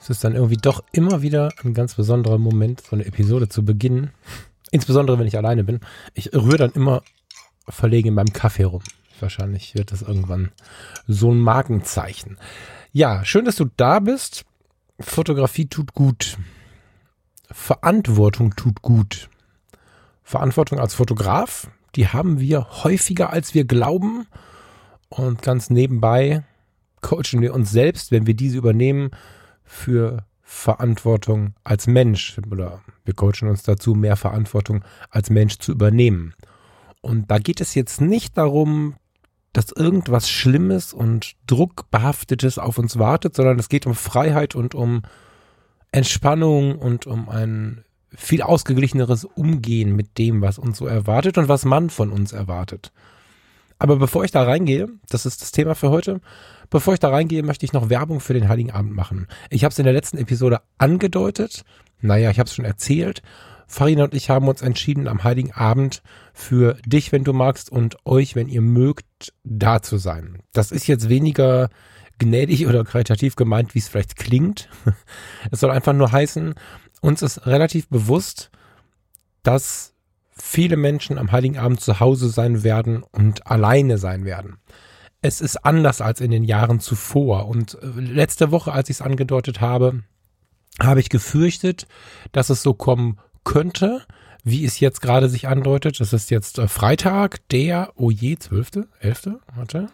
[0.00, 3.64] Es ist dann irgendwie doch immer wieder ein ganz besonderer Moment, so eine Episode zu
[3.64, 4.10] beginnen.
[4.70, 5.80] Insbesondere, wenn ich alleine bin.
[6.14, 7.02] Ich rühre dann immer
[7.68, 8.82] verlegen meinem Kaffee rum.
[9.20, 10.52] Wahrscheinlich wird das irgendwann
[11.06, 12.38] so ein Markenzeichen.
[12.92, 14.44] Ja, schön, dass du da bist.
[14.98, 16.38] Fotografie tut gut.
[17.50, 19.28] Verantwortung tut gut.
[20.22, 24.26] Verantwortung als Fotograf, die haben wir häufiger, als wir glauben.
[25.08, 26.44] Und ganz nebenbei
[27.02, 29.10] coachen wir uns selbst, wenn wir diese übernehmen,
[29.70, 36.34] für Verantwortung als Mensch oder wir coachen uns dazu, mehr Verantwortung als Mensch zu übernehmen.
[37.00, 38.96] Und da geht es jetzt nicht darum,
[39.52, 45.02] dass irgendwas Schlimmes und Druckbehaftetes auf uns wartet, sondern es geht um Freiheit und um
[45.92, 51.64] Entspannung und um ein viel ausgeglicheneres Umgehen mit dem, was uns so erwartet und was
[51.64, 52.92] man von uns erwartet.
[53.78, 56.20] Aber bevor ich da reingehe, das ist das Thema für heute,
[56.70, 59.26] bevor ich da reingehe, möchte ich noch Werbung für den Heiligen Abend machen.
[59.50, 61.64] Ich habe es in der letzten Episode angedeutet,
[62.00, 63.22] naja, ich habe es schon erzählt.
[63.66, 68.04] Farina und ich haben uns entschieden, am Heiligen Abend für dich, wenn du magst, und
[68.04, 70.42] euch, wenn ihr mögt, da zu sein.
[70.52, 71.68] Das ist jetzt weniger
[72.18, 74.68] gnädig oder karitativ gemeint, wie es vielleicht klingt.
[75.50, 76.54] Es soll einfach nur heißen,
[77.00, 78.50] uns ist relativ bewusst,
[79.42, 79.94] dass
[80.30, 84.58] viele Menschen am Heiligen Abend zu Hause sein werden und alleine sein werden.
[85.22, 87.46] Es ist anders als in den Jahren zuvor.
[87.46, 90.02] Und äh, letzte Woche, als ich es angedeutet habe,
[90.80, 91.86] habe ich gefürchtet,
[92.32, 94.02] dass es so kommen könnte,
[94.44, 96.00] wie es jetzt gerade sich andeutet.
[96.00, 99.88] Es ist jetzt äh, Freitag, der, oh je, 12., 11., warte,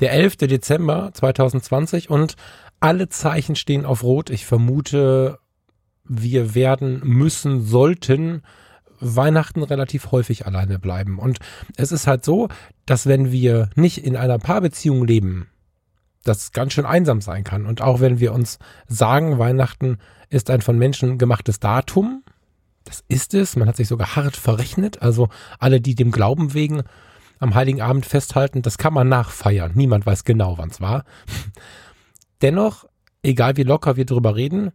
[0.00, 0.36] der 11.
[0.36, 2.36] Dezember 2020 und
[2.80, 4.30] alle Zeichen stehen auf Rot.
[4.30, 5.38] Ich vermute,
[6.04, 8.42] wir werden müssen, sollten
[9.00, 11.18] Weihnachten relativ häufig alleine bleiben.
[11.18, 11.38] Und
[11.76, 12.48] es ist halt so,
[12.86, 15.48] dass wenn wir nicht in einer Paarbeziehung leben,
[16.24, 17.66] das ganz schön einsam sein kann.
[17.66, 19.98] Und auch wenn wir uns sagen, Weihnachten
[20.28, 22.22] ist ein von Menschen gemachtes Datum,
[22.84, 25.02] das ist es, man hat sich sogar hart verrechnet.
[25.02, 25.28] Also
[25.58, 26.82] alle, die dem Glauben wegen
[27.38, 29.72] am Heiligen Abend festhalten, das kann man nachfeiern.
[29.74, 31.04] Niemand weiß genau, wann es war.
[32.42, 32.86] Dennoch,
[33.22, 34.72] egal wie locker wir drüber reden,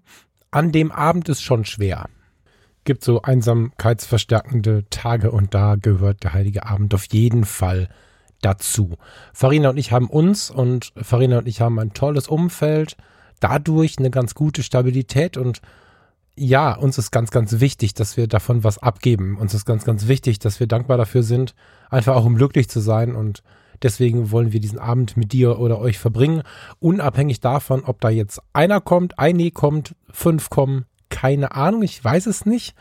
[0.51, 2.07] an dem Abend ist schon schwer
[2.83, 7.89] gibt so einsamkeitsverstärkende Tage und da gehört der Heilige Abend auf jeden Fall
[8.41, 8.97] dazu.
[9.33, 12.97] Farina und ich haben uns und Farina und ich haben ein tolles Umfeld,
[13.39, 15.61] dadurch eine ganz gute Stabilität und
[16.35, 19.37] ja, uns ist ganz, ganz wichtig, dass wir davon was abgeben.
[19.37, 21.53] Uns ist ganz, ganz wichtig, dass wir dankbar dafür sind,
[21.91, 23.43] einfach auch um glücklich zu sein und
[23.83, 26.41] deswegen wollen wir diesen Abend mit dir oder euch verbringen,
[26.79, 32.25] unabhängig davon, ob da jetzt einer kommt, eine kommt, fünf kommen, keine Ahnung, ich weiß
[32.25, 32.75] es nicht.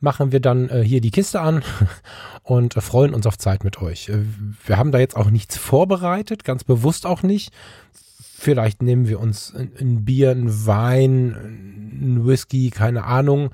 [0.00, 1.62] Machen wir dann äh, hier die Kiste an
[2.42, 4.08] und äh, freuen uns auf Zeit mit euch.
[4.08, 4.24] Äh,
[4.64, 7.52] wir haben da jetzt auch nichts vorbereitet, ganz bewusst auch nicht.
[8.38, 11.34] Vielleicht nehmen wir uns ein, ein Bier, ein Wein,
[12.00, 13.50] ein Whisky, keine Ahnung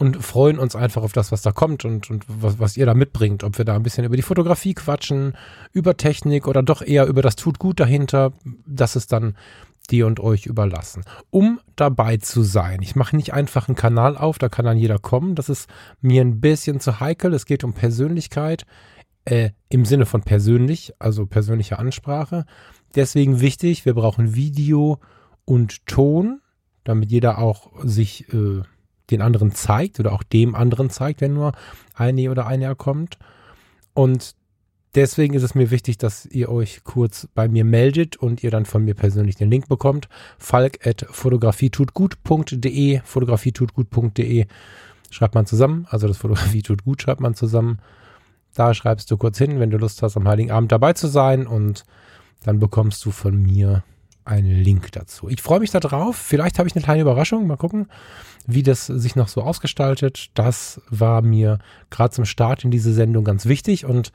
[0.00, 2.94] und freuen uns einfach auf das, was da kommt und, und was, was ihr da
[2.94, 3.44] mitbringt.
[3.44, 5.34] Ob wir da ein bisschen über die Fotografie quatschen,
[5.72, 8.32] über Technik oder doch eher über das Tut gut dahinter.
[8.66, 9.36] Das ist dann
[9.90, 12.80] dir und euch überlassen, um dabei zu sein.
[12.82, 15.34] Ich mache nicht einfach einen Kanal auf, da kann dann jeder kommen.
[15.34, 15.68] Das ist
[16.00, 17.34] mir ein bisschen zu heikel.
[17.34, 18.64] Es geht um Persönlichkeit
[19.24, 22.46] äh, im Sinne von persönlich, also persönliche Ansprache.
[22.94, 24.98] Deswegen wichtig, wir brauchen Video
[25.44, 26.40] und Ton,
[26.84, 28.62] damit jeder auch sich äh,
[29.10, 31.52] den anderen zeigt oder auch dem anderen zeigt, wenn nur
[31.94, 33.18] eine oder einer kommt.
[33.92, 34.34] Und
[34.94, 38.64] Deswegen ist es mir wichtig, dass ihr euch kurz bei mir meldet und ihr dann
[38.64, 40.08] von mir persönlich den Link bekommt.
[40.38, 44.46] Falk at fotografietutgut.de, fotografietutgut.de
[45.10, 47.78] schreibt man zusammen, also das Fotografie tut gut schreibt man zusammen.
[48.54, 51.46] Da schreibst du kurz hin, wenn du Lust hast, am Heiligen Abend dabei zu sein
[51.46, 51.84] und
[52.42, 53.84] dann bekommst du von mir
[54.24, 55.28] einen Link dazu.
[55.28, 56.16] Ich freue mich darauf.
[56.16, 57.46] Vielleicht habe ich eine kleine Überraschung.
[57.46, 57.86] Mal gucken,
[58.46, 60.30] wie das sich noch so ausgestaltet.
[60.34, 61.58] Das war mir
[61.90, 64.12] gerade zum Start in diese Sendung ganz wichtig und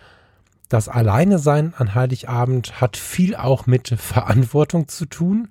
[0.70, 5.50] das Alleinesein an Heiligabend hat viel auch mit Verantwortung zu tun,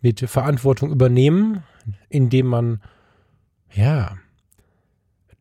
[0.00, 1.62] mit Verantwortung übernehmen,
[2.08, 2.80] indem man,
[3.72, 4.16] ja,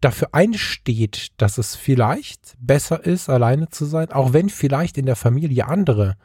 [0.01, 5.15] dafür einsteht, dass es vielleicht besser ist, alleine zu sein, auch wenn vielleicht in der
[5.15, 6.15] Familie andere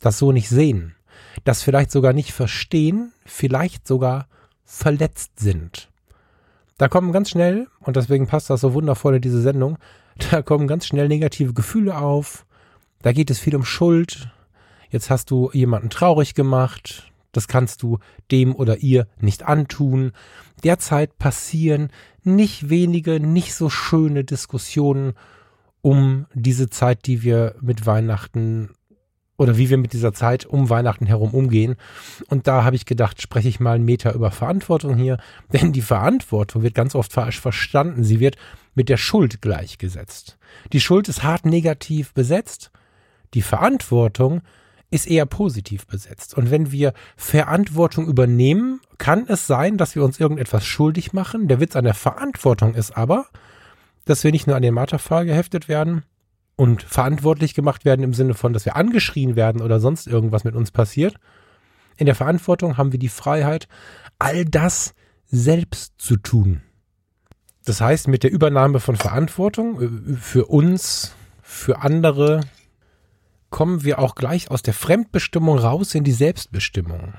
[0.00, 0.94] das so nicht sehen,
[1.44, 4.28] das vielleicht sogar nicht verstehen, vielleicht sogar
[4.64, 5.90] verletzt sind.
[6.78, 9.78] Da kommen ganz schnell, und deswegen passt das so wundervoll in diese Sendung,
[10.30, 12.46] da kommen ganz schnell negative Gefühle auf.
[13.02, 14.30] Da geht es viel um Schuld.
[14.90, 17.12] Jetzt hast du jemanden traurig gemacht.
[17.32, 17.98] Das kannst du
[18.30, 20.12] dem oder ihr nicht antun.
[20.62, 21.90] Derzeit passieren
[22.22, 25.14] nicht wenige, nicht so schöne Diskussionen
[25.82, 28.70] um diese Zeit, die wir mit Weihnachten
[29.36, 31.76] oder wie wir mit dieser Zeit um Weihnachten herum umgehen.
[32.28, 35.18] Und da habe ich gedacht, spreche ich mal einen Meter über Verantwortung hier,
[35.52, 38.04] denn die Verantwortung wird ganz oft falsch verstanden.
[38.04, 38.36] Sie wird
[38.74, 40.38] mit der Schuld gleichgesetzt.
[40.72, 42.70] Die Schuld ist hart negativ besetzt.
[43.34, 44.42] Die Verantwortung
[44.90, 46.34] ist eher positiv besetzt.
[46.34, 51.48] Und wenn wir Verantwortung übernehmen, kann es sein, dass wir uns irgendetwas schuldig machen.
[51.48, 53.26] Der Witz an der Verantwortung ist aber,
[54.04, 56.04] dass wir nicht nur an den Marterpfahl geheftet werden
[56.56, 60.54] und verantwortlich gemacht werden im Sinne von, dass wir angeschrien werden oder sonst irgendwas mit
[60.54, 61.16] uns passiert.
[61.96, 63.66] In der Verantwortung haben wir die Freiheit,
[64.18, 64.94] all das
[65.26, 66.62] selbst zu tun.
[67.64, 72.40] Das heißt, mit der Übernahme von Verantwortung äh, für uns, für andere,
[73.50, 77.14] kommen wir auch gleich aus der Fremdbestimmung raus in die Selbstbestimmung.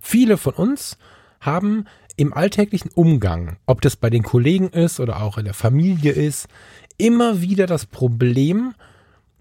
[0.00, 0.98] Viele von uns
[1.40, 1.86] haben
[2.16, 6.46] im alltäglichen Umgang, ob das bei den Kollegen ist oder auch in der Familie ist,
[6.98, 8.74] immer wieder das Problem,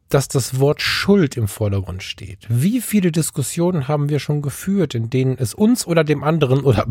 [0.09, 2.47] dass das Wort Schuld im Vordergrund steht.
[2.49, 6.85] Wie viele Diskussionen haben wir schon geführt, in denen es uns oder dem anderen oder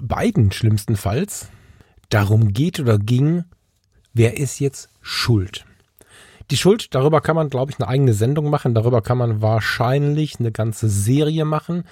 [0.00, 1.48] beiden schlimmstenfalls
[2.08, 3.44] darum geht oder ging,
[4.14, 5.64] wer ist jetzt schuld?
[6.50, 8.74] Die Schuld, darüber kann man, glaube ich, eine eigene Sendung machen.
[8.74, 11.84] Darüber kann man wahrscheinlich eine ganze Serie machen.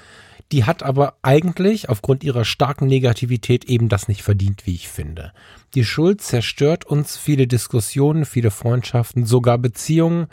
[0.52, 5.32] Die hat aber eigentlich aufgrund ihrer starken Negativität eben das nicht verdient, wie ich finde.
[5.74, 10.28] Die Schuld zerstört uns viele Diskussionen, viele Freundschaften, sogar Beziehungen.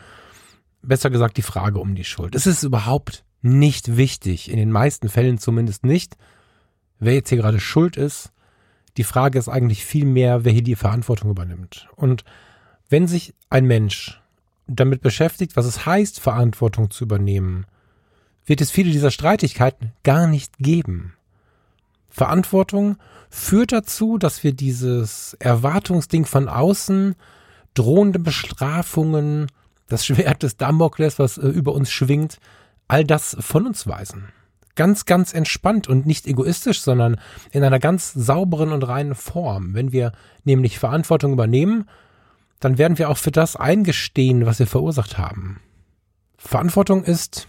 [0.81, 2.35] Besser gesagt die Frage um die Schuld.
[2.35, 6.15] Es ist überhaupt nicht wichtig, in den meisten Fällen zumindest nicht,
[6.99, 8.32] wer jetzt hier gerade schuld ist.
[8.97, 11.87] Die Frage ist eigentlich viel mehr, wer hier die Verantwortung übernimmt.
[11.95, 12.23] Und
[12.89, 14.21] wenn sich ein Mensch
[14.67, 17.65] damit beschäftigt, was es heißt, Verantwortung zu übernehmen,
[18.45, 21.13] wird es viele dieser Streitigkeiten gar nicht geben.
[22.09, 22.97] Verantwortung
[23.29, 27.15] führt dazu, dass wir dieses Erwartungsding von außen,
[27.73, 29.47] drohende Bestrafungen,
[29.87, 32.39] das Schwert des Damokles, was äh, über uns schwingt,
[32.87, 34.29] all das von uns weisen.
[34.75, 37.19] Ganz, ganz entspannt und nicht egoistisch, sondern
[37.51, 39.73] in einer ganz sauberen und reinen Form.
[39.73, 41.87] Wenn wir nämlich Verantwortung übernehmen,
[42.59, 45.59] dann werden wir auch für das eingestehen, was wir verursacht haben.
[46.37, 47.47] Verantwortung ist,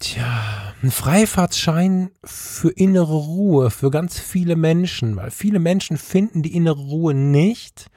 [0.00, 6.54] tja, ein Freifahrtsschein für innere Ruhe für ganz viele Menschen, weil viele Menschen finden die
[6.54, 7.90] innere Ruhe nicht,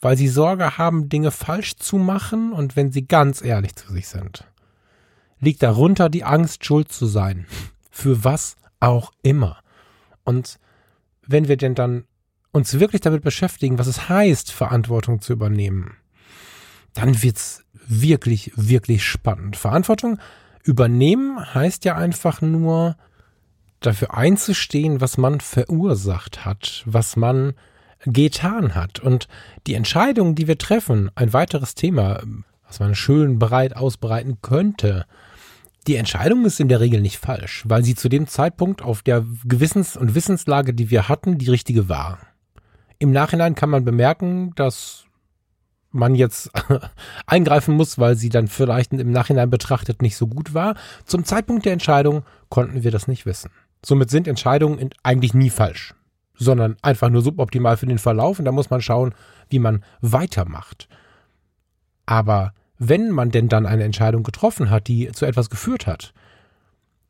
[0.00, 4.06] weil sie Sorge haben, Dinge falsch zu machen und wenn sie ganz ehrlich zu sich
[4.06, 4.44] sind,
[5.40, 7.46] liegt darunter die Angst, schuld zu sein.
[7.90, 9.58] Für was auch immer.
[10.24, 10.58] Und
[11.26, 12.04] wenn wir denn dann
[12.52, 15.96] uns wirklich damit beschäftigen, was es heißt, Verantwortung zu übernehmen,
[16.94, 19.56] dann wird's wirklich, wirklich spannend.
[19.56, 20.18] Verantwortung
[20.62, 22.96] übernehmen heißt ja einfach nur
[23.80, 27.54] dafür einzustehen, was man verursacht hat, was man
[28.06, 29.00] getan hat.
[29.00, 29.28] Und
[29.66, 32.22] die Entscheidungen, die wir treffen, ein weiteres Thema,
[32.66, 35.06] was man schön breit ausbreiten könnte,
[35.86, 39.24] die Entscheidung ist in der Regel nicht falsch, weil sie zu dem Zeitpunkt auf der
[39.44, 42.18] Gewissens- und Wissenslage, die wir hatten, die richtige war.
[42.98, 45.04] Im Nachhinein kann man bemerken, dass
[45.90, 46.50] man jetzt
[47.26, 50.74] eingreifen muss, weil sie dann vielleicht im Nachhinein betrachtet nicht so gut war.
[51.04, 53.50] Zum Zeitpunkt der Entscheidung konnten wir das nicht wissen.
[53.84, 55.94] Somit sind Entscheidungen eigentlich nie falsch,
[56.34, 59.14] sondern einfach nur suboptimal für den Verlauf und da muss man schauen,
[59.50, 60.88] wie man weitermacht.
[62.06, 66.12] Aber wenn man denn dann eine Entscheidung getroffen hat, die zu etwas geführt hat,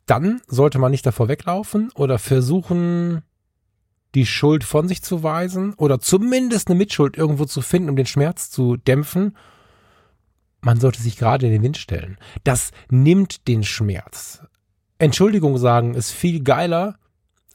[0.06, 3.22] dann sollte man nicht davor weglaufen oder versuchen,
[4.14, 8.06] die Schuld von sich zu weisen oder zumindest eine Mitschuld irgendwo zu finden, um den
[8.06, 9.36] Schmerz zu dämpfen.
[10.60, 12.18] Man sollte sich gerade in den Wind stellen.
[12.44, 14.42] Das nimmt den Schmerz.
[14.98, 16.96] Entschuldigung sagen ist viel geiler,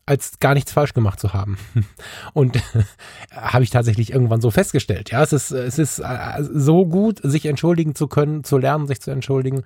[0.09, 1.57] als gar nichts falsch gemacht zu haben.
[2.33, 2.59] Und
[3.31, 5.11] habe ich tatsächlich irgendwann so festgestellt.
[5.11, 9.01] Ja, es ist, es ist äh, so gut, sich entschuldigen zu können, zu lernen, sich
[9.01, 9.61] zu entschuldigen.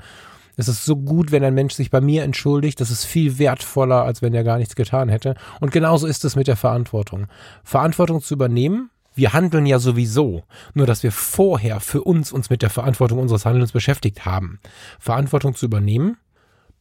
[0.58, 2.82] Es ist so gut, wenn ein Mensch sich bei mir entschuldigt.
[2.82, 5.36] Das ist viel wertvoller, als wenn er gar nichts getan hätte.
[5.62, 7.28] Und genauso ist es mit der Verantwortung.
[7.64, 8.90] Verantwortung zu übernehmen.
[9.16, 10.44] Wir handeln ja sowieso.
[10.74, 14.60] Nur, dass wir vorher für uns uns mit der Verantwortung unseres Handelns beschäftigt haben.
[15.00, 16.18] Verantwortung zu übernehmen,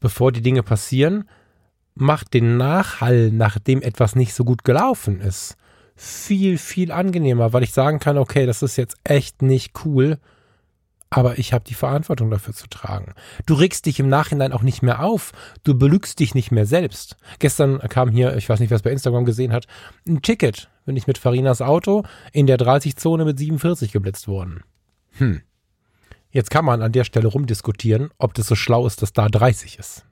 [0.00, 1.28] bevor die Dinge passieren,
[1.94, 5.56] macht den Nachhall, nachdem etwas nicht so gut gelaufen ist,
[5.94, 10.18] viel, viel angenehmer, weil ich sagen kann, okay, das ist jetzt echt nicht cool
[11.12, 13.12] aber ich habe die Verantwortung dafür zu tragen.
[13.44, 15.32] Du regst dich im Nachhinein auch nicht mehr auf.
[15.62, 17.16] Du belügst dich nicht mehr selbst.
[17.38, 19.66] Gestern kam hier, ich weiß nicht, wer es bei Instagram gesehen hat,
[20.08, 20.70] ein Ticket.
[20.86, 24.62] Bin ich mit Farinas Auto in der 30-Zone mit 47 geblitzt worden.
[25.18, 25.42] Hm.
[26.30, 29.78] Jetzt kann man an der Stelle rumdiskutieren, ob das so schlau ist, dass da 30
[29.78, 30.06] ist.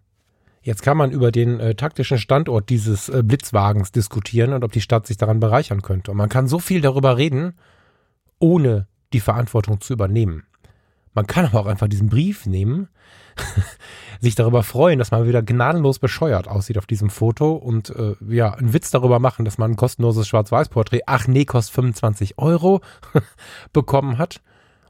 [0.62, 4.82] Jetzt kann man über den äh, taktischen Standort dieses äh, Blitzwagens diskutieren und ob die
[4.82, 6.10] Stadt sich daran bereichern könnte.
[6.10, 7.54] Und man kann so viel darüber reden,
[8.38, 10.44] ohne die Verantwortung zu übernehmen.
[11.14, 12.88] Man kann aber auch einfach diesen Brief nehmen,
[14.20, 18.52] sich darüber freuen, dass man wieder gnadenlos bescheuert aussieht auf diesem Foto und äh, ja,
[18.52, 22.80] einen Witz darüber machen, dass man ein kostenloses Schwarz-Weiß-Porträt, ach nee, kostet 25 Euro,
[23.72, 24.40] bekommen hat.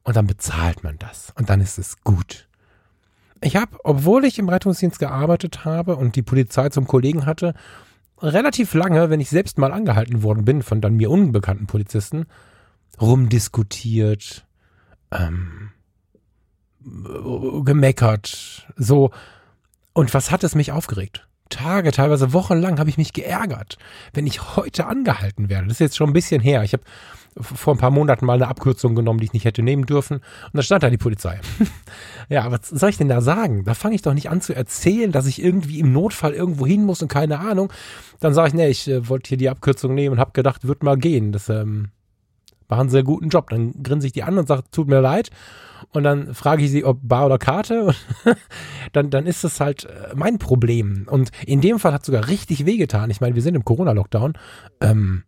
[0.02, 1.32] Und dann bezahlt man das.
[1.36, 2.48] Und dann ist es gut.
[3.42, 7.54] Ich habe, obwohl ich im Rettungsdienst gearbeitet habe und die Polizei zum Kollegen hatte,
[8.18, 12.26] relativ lange, wenn ich selbst mal angehalten worden bin von dann mir unbekannten Polizisten,
[13.00, 14.46] rumdiskutiert,
[15.10, 15.70] ähm,
[17.64, 19.10] gemeckert, so.
[19.92, 21.26] Und was hat es mich aufgeregt?
[21.48, 23.76] Tage, teilweise wochenlang habe ich mich geärgert,
[24.14, 25.66] wenn ich heute angehalten werde.
[25.66, 26.62] Das ist jetzt schon ein bisschen her.
[26.62, 26.84] Ich habe
[27.40, 30.16] vor ein paar Monaten mal eine Abkürzung genommen, die ich nicht hätte nehmen dürfen.
[30.16, 31.40] Und da stand da die Polizei.
[32.28, 33.64] ja, was soll ich denn da sagen?
[33.64, 36.84] Da fange ich doch nicht an zu erzählen, dass ich irgendwie im Notfall irgendwo hin
[36.84, 37.72] muss und keine Ahnung.
[38.20, 40.82] Dann sage ich, nee, ich äh, wollte hier die Abkürzung nehmen und habe gedacht, wird
[40.82, 41.32] mal gehen.
[41.32, 41.88] Das ähm,
[42.68, 43.50] machen einen sehr guten Job.
[43.50, 45.30] Dann grinse ich die an und sage, tut mir leid.
[45.92, 47.84] Und dann frage ich sie, ob Bar oder Karte.
[47.84, 47.96] Und
[48.92, 51.06] dann, dann ist es halt äh, mein Problem.
[51.10, 53.10] Und in dem Fall hat es sogar richtig wehgetan.
[53.10, 54.34] Ich meine, wir sind im Corona-Lockdown.
[54.80, 55.24] Ähm,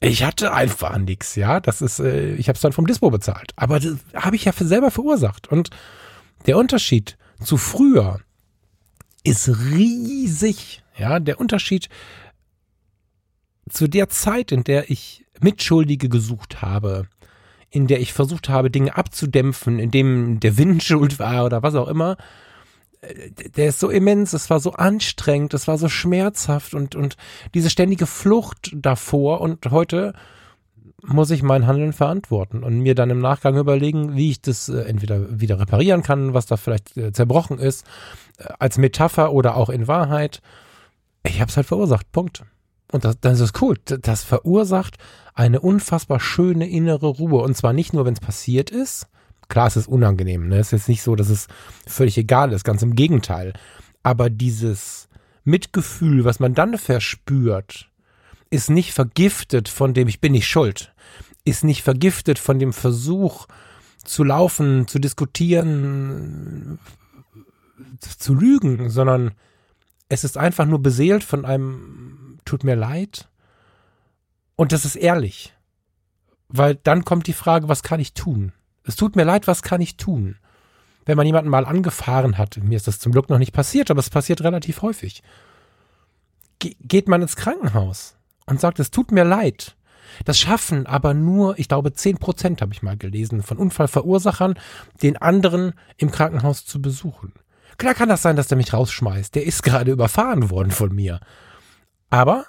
[0.00, 1.60] ich hatte einfach nichts, ja.
[1.60, 3.52] Das ist, äh, ich habe es dann vom Dispo bezahlt.
[3.56, 5.48] Aber das habe ich ja für selber verursacht.
[5.48, 5.70] Und
[6.46, 8.20] der Unterschied zu früher
[9.24, 10.82] ist riesig.
[10.98, 11.88] Ja, der Unterschied
[13.68, 17.08] zu der Zeit, in der ich Mitschuldige gesucht habe,
[17.70, 21.74] in der ich versucht habe, Dinge abzudämpfen, in dem der Wind schuld war oder was
[21.74, 22.16] auch immer,
[23.56, 27.16] der ist so immens, es war so anstrengend, es war so schmerzhaft und, und
[27.54, 30.14] diese ständige Flucht davor und heute
[31.02, 34.80] muss ich mein Handeln verantworten und mir dann im Nachgang überlegen, wie ich das äh,
[34.82, 37.86] entweder wieder reparieren kann, was da vielleicht äh, zerbrochen ist,
[38.58, 40.42] als Metapher oder auch in Wahrheit.
[41.22, 42.44] Ich habe es halt verursacht, Punkt.
[42.92, 43.76] Und das, das ist cool.
[43.84, 44.96] Das verursacht
[45.34, 47.42] eine unfassbar schöne innere Ruhe.
[47.42, 49.08] Und zwar nicht nur, wenn es passiert ist.
[49.48, 50.48] Klar, es ist unangenehm.
[50.48, 50.58] Ne?
[50.58, 51.46] Es ist jetzt nicht so, dass es
[51.86, 52.64] völlig egal ist.
[52.64, 53.52] Ganz im Gegenteil.
[54.02, 55.08] Aber dieses
[55.44, 57.90] Mitgefühl, was man dann verspürt,
[58.50, 60.92] ist nicht vergiftet von dem, ich bin nicht schuld.
[61.44, 63.46] Ist nicht vergiftet von dem Versuch
[64.04, 66.78] zu laufen, zu diskutieren,
[68.00, 69.32] zu lügen, sondern
[70.08, 73.28] es ist einfach nur beseelt von einem tut mir leid.
[74.54, 75.52] Und das ist ehrlich.
[76.48, 78.52] Weil dann kommt die Frage, was kann ich tun?
[78.86, 80.36] Es tut mir leid, was kann ich tun?
[81.04, 84.00] Wenn man jemanden mal angefahren hat, mir ist das zum Glück noch nicht passiert, aber
[84.00, 85.22] es passiert relativ häufig,
[86.58, 88.16] Ge geht man ins Krankenhaus
[88.46, 89.76] und sagt, es tut mir leid.
[90.24, 94.54] Das schaffen aber nur, ich glaube, zehn Prozent habe ich mal gelesen, von Unfallverursachern,
[95.02, 97.32] den anderen im Krankenhaus zu besuchen.
[97.76, 99.34] Klar kann das sein, dass der mich rausschmeißt.
[99.34, 101.20] Der ist gerade überfahren worden von mir.
[102.08, 102.46] Aber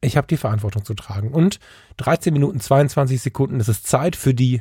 [0.00, 1.32] ich habe die Verantwortung zu tragen.
[1.32, 1.60] Und
[1.98, 4.58] 13 Minuten 22 Sekunden ist es Zeit für die,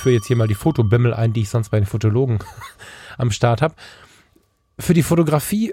[0.00, 2.38] führe jetzt hier mal die Fotobimmel ein, die ich sonst bei den Fotologen
[3.18, 3.74] am Start habe.
[4.78, 5.72] Für die Fotografie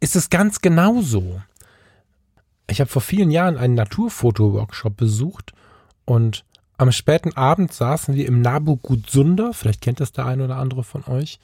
[0.00, 1.40] ist es ganz genauso.
[2.68, 5.52] Ich habe vor vielen Jahren einen Naturfoto-Workshop besucht
[6.04, 6.44] und
[6.78, 10.84] am späten Abend saßen wir im Nabu Gutsunda, vielleicht kennt das der eine oder andere
[10.84, 11.38] von euch,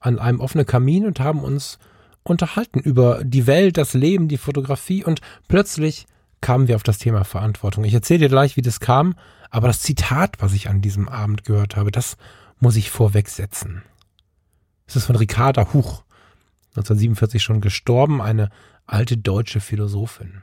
[0.00, 1.78] an einem offenen Kamin und haben uns
[2.22, 6.06] unterhalten über die Welt, das Leben, die Fotografie und plötzlich
[6.40, 7.84] kamen wir auf das Thema Verantwortung.
[7.84, 9.14] Ich erzähle dir gleich, wie das kam,
[9.52, 12.16] aber das Zitat, was ich an diesem Abend gehört habe, das
[12.58, 13.82] muss ich vorwegsetzen.
[14.86, 16.04] Es ist von Ricarda Huch,
[16.70, 18.48] 1947 schon gestorben, eine
[18.86, 20.40] alte deutsche Philosophin.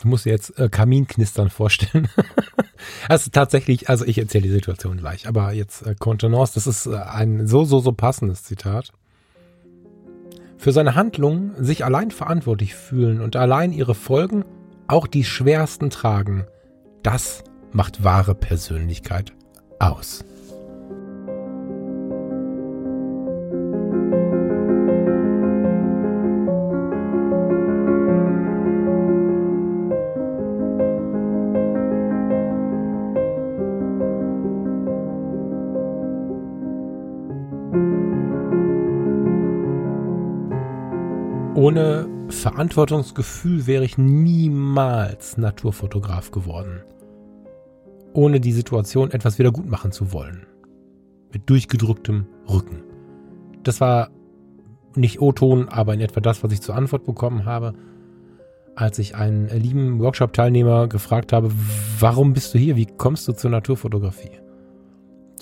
[0.00, 2.08] Du musst dir jetzt äh, Kaminknistern vorstellen.
[3.08, 6.94] also tatsächlich, also ich erzähle die Situation gleich, aber jetzt äh, Contenance, das ist äh,
[6.94, 8.92] ein so, so, so passendes Zitat
[10.56, 14.44] für seine Handlungen sich allein verantwortlich fühlen und allein ihre Folgen,
[14.86, 16.46] auch die schwersten tragen,
[17.02, 17.42] das
[17.72, 19.32] macht wahre Persönlichkeit
[19.78, 20.24] aus.
[41.54, 46.82] Ohne Verantwortungsgefühl wäre ich niemals Naturfotograf geworden.
[48.12, 50.46] Ohne die Situation etwas wieder gut machen zu wollen.
[51.32, 52.82] mit durchgedrücktem Rücken.
[53.62, 54.10] Das war
[54.96, 57.74] nicht O-Ton, aber in etwa das, was ich zur Antwort bekommen habe,
[58.74, 61.50] als ich einen lieben Workshop-Teilnehmer gefragt habe,
[61.98, 62.76] warum bist du hier?
[62.76, 64.40] Wie kommst du zur Naturfotografie?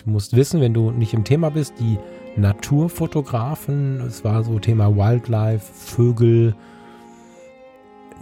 [0.05, 1.99] Du musst wissen, wenn du nicht im Thema bist, die
[2.37, 6.55] Naturfotografen, es war so Thema Wildlife, Vögel,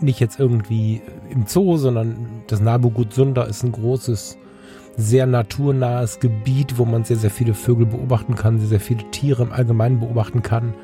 [0.00, 4.38] nicht jetzt irgendwie im Zoo, sondern das Nabugut Sunda ist ein großes,
[4.97, 9.43] sehr naturnahes Gebiet, wo man sehr, sehr viele Vögel beobachten kann, sehr, sehr viele Tiere
[9.43, 10.75] im Allgemeinen beobachten kann.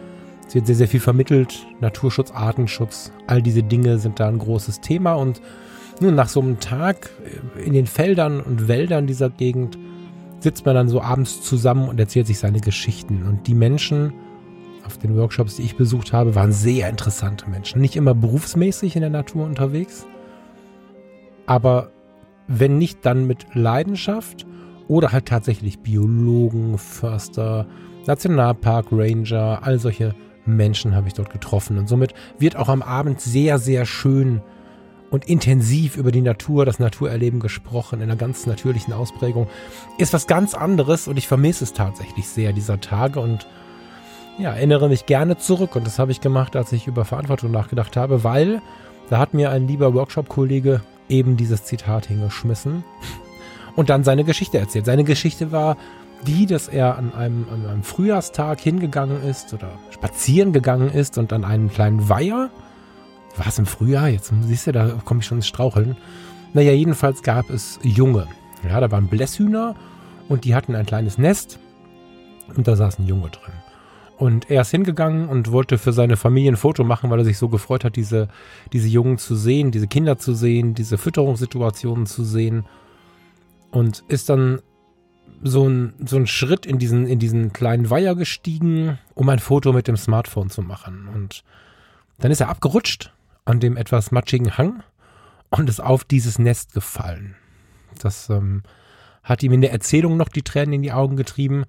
[0.47, 1.67] Es wird sehr, sehr viel vermittelt.
[1.81, 5.15] Naturschutz, Artenschutz, all diese Dinge sind da ein großes Thema.
[5.15, 5.41] Und
[6.01, 7.11] nun, nach so einem Tag
[7.65, 9.79] in den Feldern und Wäldern dieser Gegend
[10.41, 13.25] sitzt man dann so abends zusammen und erzählt sich seine Geschichten.
[13.27, 14.13] Und die Menschen
[14.85, 17.81] auf den Workshops, die ich besucht habe, waren sehr interessante Menschen.
[17.81, 20.07] Nicht immer berufsmäßig in der Natur unterwegs,
[21.47, 21.91] aber
[22.49, 24.47] wenn nicht, dann mit Leidenschaft
[24.89, 27.67] oder halt tatsächlich Biologen, Förster,
[28.07, 31.79] Nationalpark Ranger, all solche Menschen habe ich dort getroffen.
[31.79, 34.43] Und somit wird auch am Abend sehr, sehr schön
[35.11, 39.47] und intensiv über die Natur, das Naturerleben gesprochen, in einer ganz natürlichen Ausprägung.
[39.99, 43.47] Ist was ganz anderes und ich vermisse es tatsächlich sehr dieser Tage und
[44.39, 45.77] ja, erinnere mich gerne zurück.
[45.77, 48.61] Und das habe ich gemacht, als ich über Verantwortung nachgedacht habe, weil
[49.11, 52.85] da hat mir ein lieber Workshop-Kollege eben dieses Zitat hingeschmissen
[53.77, 54.87] und dann seine Geschichte erzählt.
[54.87, 55.77] Seine Geschichte war
[56.27, 61.33] die, dass er an einem, an einem Frühjahrstag hingegangen ist oder spazieren gegangen ist und
[61.33, 62.51] an einen kleinen Weiher.
[63.37, 64.09] War es im Frühjahr?
[64.09, 65.97] Jetzt siehst du, da komme ich schon ins Straucheln.
[66.53, 68.27] Naja, jedenfalls gab es Junge.
[68.69, 69.75] Ja, da waren Blässhühner
[70.29, 71.59] und die hatten ein kleines Nest
[72.57, 73.55] und da saß ein Junge drin.
[74.23, 77.39] Und er ist hingegangen und wollte für seine Familie ein Foto machen, weil er sich
[77.39, 78.29] so gefreut hat, diese,
[78.73, 82.65] diese Jungen zu sehen, diese Kinder zu sehen, diese Fütterungssituationen zu sehen.
[83.73, 84.61] Und ist dann
[85.43, 89.73] so ein, so ein Schritt in diesen, in diesen kleinen Weiher gestiegen, um ein Foto
[89.73, 91.09] mit dem Smartphone zu machen.
[91.13, 91.43] Und
[92.21, 93.13] dann ist er abgerutscht
[93.45, 94.85] an dem etwas matschigen Hang
[95.51, 97.35] und ist auf dieses Nest gefallen.
[98.01, 98.63] Das ähm,
[99.25, 101.65] hat ihm in der Erzählung noch die Tränen in die Augen getrieben,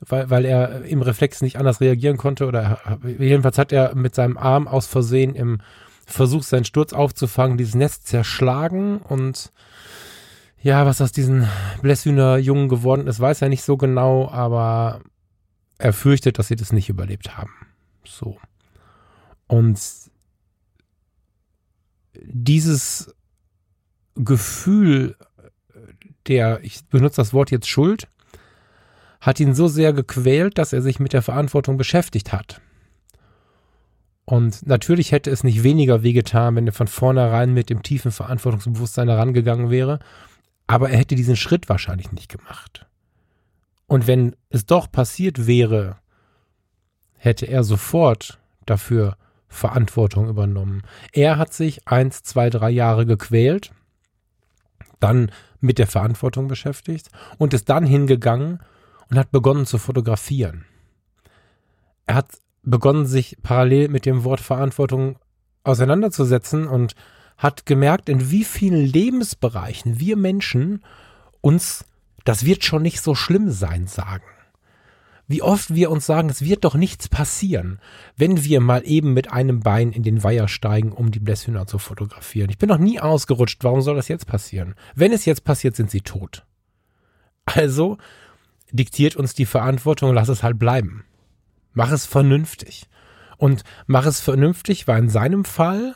[0.00, 2.46] weil, weil er im Reflex nicht anders reagieren konnte.
[2.46, 5.60] Oder jedenfalls hat er mit seinem Arm aus Versehen im
[6.06, 9.52] Versuch, seinen Sturz aufzufangen, dieses Nest zerschlagen und
[10.62, 11.48] ja, was aus diesen
[11.82, 15.00] Blesshühner Jungen geworden ist, weiß er nicht so genau, aber
[15.78, 17.52] er fürchtet, dass sie das nicht überlebt haben.
[18.04, 18.38] So.
[19.46, 19.78] Und
[22.14, 23.14] dieses
[24.14, 25.16] Gefühl
[26.26, 28.08] der, ich benutze das Wort jetzt Schuld,
[29.20, 32.60] hat ihn so sehr gequält, dass er sich mit der Verantwortung beschäftigt hat.
[34.24, 39.08] Und natürlich hätte es nicht weniger wehgetan, wenn er von vornherein mit dem tiefen Verantwortungsbewusstsein
[39.08, 40.00] herangegangen wäre
[40.66, 42.86] aber er hätte diesen Schritt wahrscheinlich nicht gemacht.
[43.86, 45.98] Und wenn es doch passiert wäre,
[47.14, 49.16] hätte er sofort dafür
[49.48, 50.82] Verantwortung übernommen.
[51.12, 53.72] Er hat sich eins, zwei, drei Jahre gequält,
[54.98, 58.60] dann mit der Verantwortung beschäftigt und ist dann hingegangen
[59.10, 60.64] und hat begonnen zu fotografieren.
[62.06, 65.18] Er hat begonnen, sich parallel mit dem Wort Verantwortung
[65.64, 66.94] auseinanderzusetzen und
[67.36, 70.84] hat gemerkt, in wie vielen Lebensbereichen wir Menschen
[71.40, 71.84] uns,
[72.24, 74.24] das wird schon nicht so schlimm sein, sagen.
[75.28, 77.80] Wie oft wir uns sagen, es wird doch nichts passieren,
[78.16, 81.78] wenn wir mal eben mit einem Bein in den Weiher steigen, um die Blässhühner zu
[81.78, 82.48] fotografieren.
[82.50, 84.76] Ich bin noch nie ausgerutscht, warum soll das jetzt passieren?
[84.94, 86.46] Wenn es jetzt passiert, sind sie tot.
[87.44, 87.98] Also
[88.76, 91.04] diktiert uns die Verantwortung, lass es halt bleiben.
[91.72, 92.86] Mach es vernünftig.
[93.36, 95.94] Und mach es vernünftig war in seinem Fall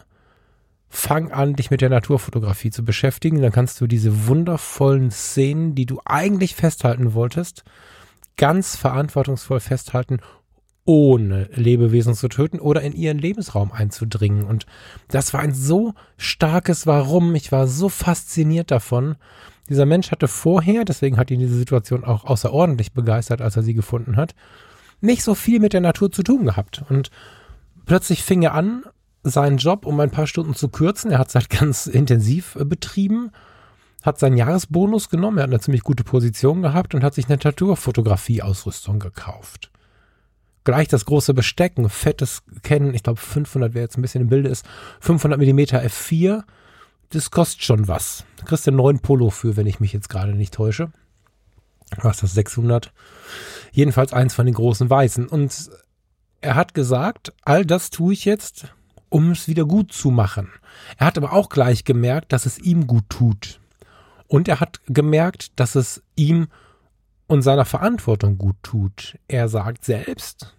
[0.90, 3.40] fang an, dich mit der Naturfotografie zu beschäftigen.
[3.40, 7.62] Dann kannst du diese wundervollen Szenen, die du eigentlich festhalten wolltest,
[8.36, 10.18] ganz verantwortungsvoll festhalten,
[10.84, 14.44] ohne Lebewesen zu töten oder in ihren Lebensraum einzudringen.
[14.44, 14.66] Und
[15.08, 17.34] das war ein so starkes Warum.
[17.36, 19.14] Ich war so fasziniert davon.
[19.70, 23.72] Dieser Mensch hatte vorher, deswegen hat ihn diese Situation auch außerordentlich begeistert, als er sie
[23.72, 24.34] gefunden hat,
[25.00, 26.82] nicht so viel mit der Natur zu tun gehabt.
[26.90, 27.10] Und
[27.86, 28.82] plötzlich fing er an,
[29.22, 31.12] seinen Job um ein paar Stunden zu kürzen.
[31.12, 33.30] Er hat es halt ganz intensiv äh, betrieben,
[34.02, 37.36] hat seinen Jahresbonus genommen, er hat eine ziemlich gute Position gehabt und hat sich eine
[37.36, 39.70] Naturfotografie-Ausrüstung gekauft.
[40.64, 44.28] Gleich das große Besteck, ein fettes Canon, ich glaube 500, wer jetzt ein bisschen im
[44.28, 44.66] Bilde ist,
[45.00, 46.42] 500 mm f4,
[47.10, 48.24] das kostet schon was.
[48.36, 50.90] Da kriegst du einen neuen Polo für, wenn ich mich jetzt gerade nicht täusche.
[52.02, 52.92] Was ist das, 600?
[53.72, 55.28] Jedenfalls eins von den großen Weißen.
[55.28, 55.70] Und
[56.40, 58.72] er hat gesagt, all das tue ich jetzt,
[59.08, 60.48] um es wieder gut zu machen.
[60.96, 63.60] Er hat aber auch gleich gemerkt, dass es ihm gut tut.
[64.28, 66.48] Und er hat gemerkt, dass es ihm
[67.26, 69.18] und seiner Verantwortung gut tut.
[69.26, 70.56] Er sagt selbst,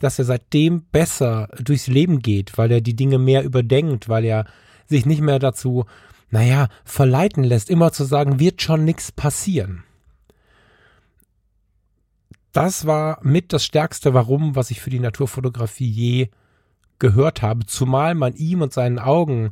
[0.00, 4.44] dass er seitdem besser durchs Leben geht, weil er die Dinge mehr überdenkt, weil er
[4.86, 5.84] sich nicht mehr dazu,
[6.30, 9.84] naja, verleiten lässt, immer zu sagen, wird schon nichts passieren.
[12.52, 16.28] Das war mit das stärkste Warum, was ich für die Naturfotografie je
[16.98, 19.50] gehört habe, zumal man ihm und seinen Augen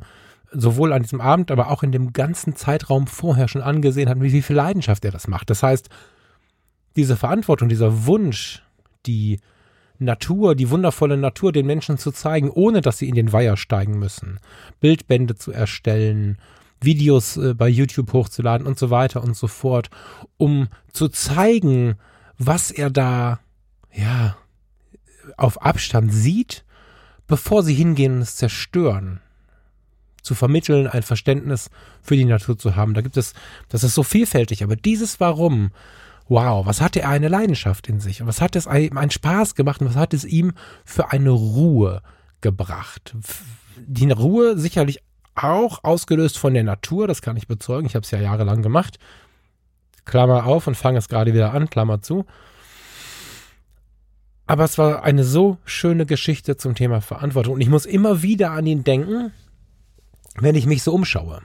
[0.51, 4.41] sowohl an diesem Abend, aber auch in dem ganzen Zeitraum vorher schon angesehen hat, wie
[4.41, 5.49] viel Leidenschaft er das macht.
[5.49, 5.89] Das heißt,
[6.95, 8.63] diese Verantwortung, dieser Wunsch,
[9.05, 9.39] die
[10.03, 13.99] Natur, die wundervolle Natur den Menschen zu zeigen, ohne dass sie in den Weiher steigen
[13.99, 14.39] müssen,
[14.79, 16.37] Bildbände zu erstellen,
[16.81, 19.89] Videos äh, bei YouTube hochzuladen und so weiter und so fort,
[20.37, 21.95] um zu zeigen,
[22.37, 23.39] was er da,
[23.91, 24.35] ja,
[25.37, 26.65] auf Abstand sieht,
[27.27, 29.21] bevor sie hingehen und es zerstören.
[30.21, 31.69] Zu vermitteln, ein Verständnis
[32.01, 32.93] für die Natur zu haben.
[32.93, 33.33] Da gibt es,
[33.69, 35.71] das ist so vielfältig, aber dieses Warum,
[36.27, 39.81] wow, was hatte er eine Leidenschaft in sich was hat es ihm einen Spaß gemacht
[39.81, 40.53] und was hat es ihm
[40.85, 42.01] für eine Ruhe
[42.41, 43.15] gebracht.
[43.77, 44.99] Die Ruhe sicherlich
[45.35, 48.99] auch ausgelöst von der Natur, das kann ich bezeugen, ich habe es ja jahrelang gemacht.
[50.05, 52.25] Klammer auf und fange es gerade wieder an, Klammer zu.
[54.45, 58.51] Aber es war eine so schöne Geschichte zum Thema Verantwortung und ich muss immer wieder
[58.51, 59.31] an ihn denken,
[60.35, 61.41] wenn ich mich so umschaue.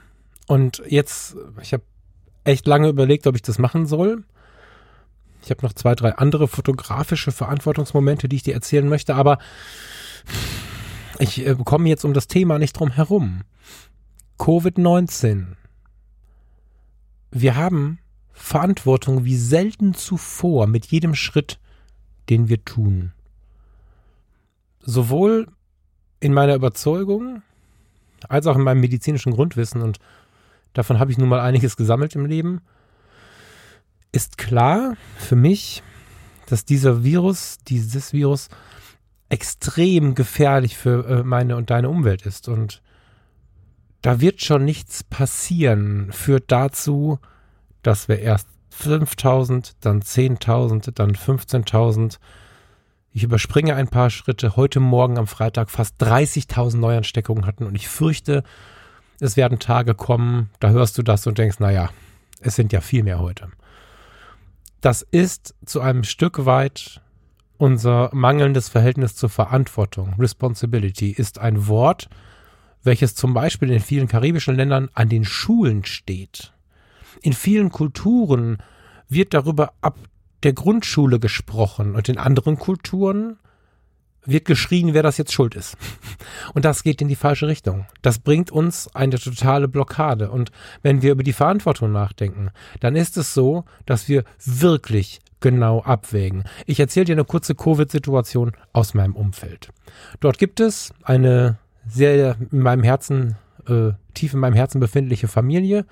[0.47, 1.83] Und jetzt, ich habe
[2.43, 4.23] echt lange überlegt, ob ich das machen soll.
[5.49, 9.39] Ich habe noch zwei, drei andere fotografische Verantwortungsmomente, die ich dir erzählen möchte, aber
[11.17, 13.41] ich äh, komme jetzt um das Thema nicht drum herum.
[14.37, 15.55] Covid-19.
[17.31, 17.97] Wir haben
[18.31, 21.59] Verantwortung wie selten zuvor mit jedem Schritt,
[22.29, 23.13] den wir tun.
[24.81, 25.47] Sowohl
[26.19, 27.41] in meiner Überzeugung
[28.27, 29.97] als auch in meinem medizinischen Grundwissen und
[30.73, 32.61] davon habe ich nun mal einiges gesammelt im Leben
[34.11, 35.83] ist klar für mich,
[36.47, 38.49] dass dieser Virus, dieses Virus
[39.29, 42.47] extrem gefährlich für äh, meine und deine Umwelt ist.
[42.47, 42.81] Und
[44.01, 47.19] da wird schon nichts passieren, führt dazu,
[47.83, 52.17] dass wir erst 5000, dann 10.000, dann 15.000.
[53.11, 54.55] Ich überspringe ein paar Schritte.
[54.55, 58.43] Heute Morgen am Freitag fast 30.000 Neuansteckungen hatten und ich fürchte,
[59.19, 61.89] es werden Tage kommen, da hörst du das und denkst, naja,
[62.39, 63.49] es sind ja viel mehr heute
[64.81, 67.01] das ist zu einem Stück weit
[67.57, 70.13] unser mangelndes Verhältnis zur Verantwortung.
[70.17, 72.09] Responsibility ist ein Wort,
[72.83, 76.53] welches zum Beispiel in vielen karibischen Ländern an den Schulen steht.
[77.21, 78.57] In vielen Kulturen
[79.09, 79.97] wird darüber ab
[80.43, 83.37] der Grundschule gesprochen und in anderen Kulturen
[84.25, 85.77] wird geschrien, wer das jetzt schuld ist.
[86.53, 87.85] Und das geht in die falsche Richtung.
[88.01, 90.29] Das bringt uns eine totale Blockade.
[90.29, 90.51] Und
[90.81, 96.43] wenn wir über die Verantwortung nachdenken, dann ist es so, dass wir wirklich genau abwägen.
[96.65, 99.69] Ich erzähle dir eine kurze Covid-Situation aus meinem Umfeld.
[100.19, 103.35] Dort gibt es eine sehr in meinem Herzen,
[103.67, 105.85] äh, tief in meinem Herzen befindliche Familie.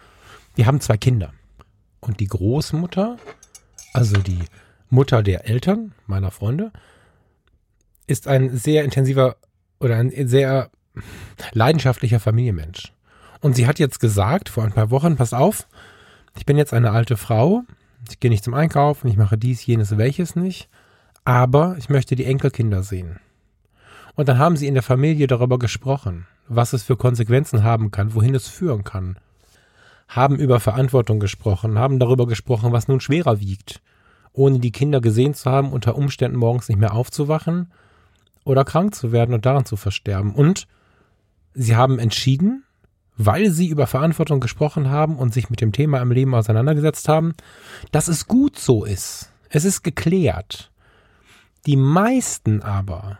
[0.57, 1.33] Die haben zwei Kinder.
[1.99, 3.17] Und die Großmutter,
[3.93, 4.43] also die
[4.89, 6.71] Mutter der Eltern meiner Freunde,
[8.07, 9.35] ist ein sehr intensiver
[9.79, 10.71] oder ein sehr
[11.51, 12.93] leidenschaftlicher Familienmensch.
[13.41, 15.67] Und sie hat jetzt gesagt, vor ein paar Wochen, pass auf,
[16.35, 17.63] ich bin jetzt eine alte Frau,
[18.09, 20.69] ich gehe nicht zum Einkaufen, ich mache dies, jenes, welches nicht,
[21.25, 23.19] aber ich möchte die Enkelkinder sehen.
[24.15, 28.15] Und dann haben sie in der Familie darüber gesprochen, was es für Konsequenzen haben kann,
[28.15, 29.19] wohin es führen kann.
[30.07, 33.81] Haben über Verantwortung gesprochen, haben darüber gesprochen, was nun schwerer wiegt,
[34.31, 37.71] ohne die Kinder gesehen zu haben, unter Umständen morgens nicht mehr aufzuwachen
[38.47, 40.33] oder krank zu werden und daran zu versterben.
[40.33, 40.67] Und
[41.53, 42.63] sie haben entschieden,
[43.17, 47.33] weil sie über Verantwortung gesprochen haben und sich mit dem Thema im Leben auseinandergesetzt haben,
[47.91, 49.31] dass es gut so ist.
[49.49, 50.71] Es ist geklärt.
[51.65, 53.19] Die meisten aber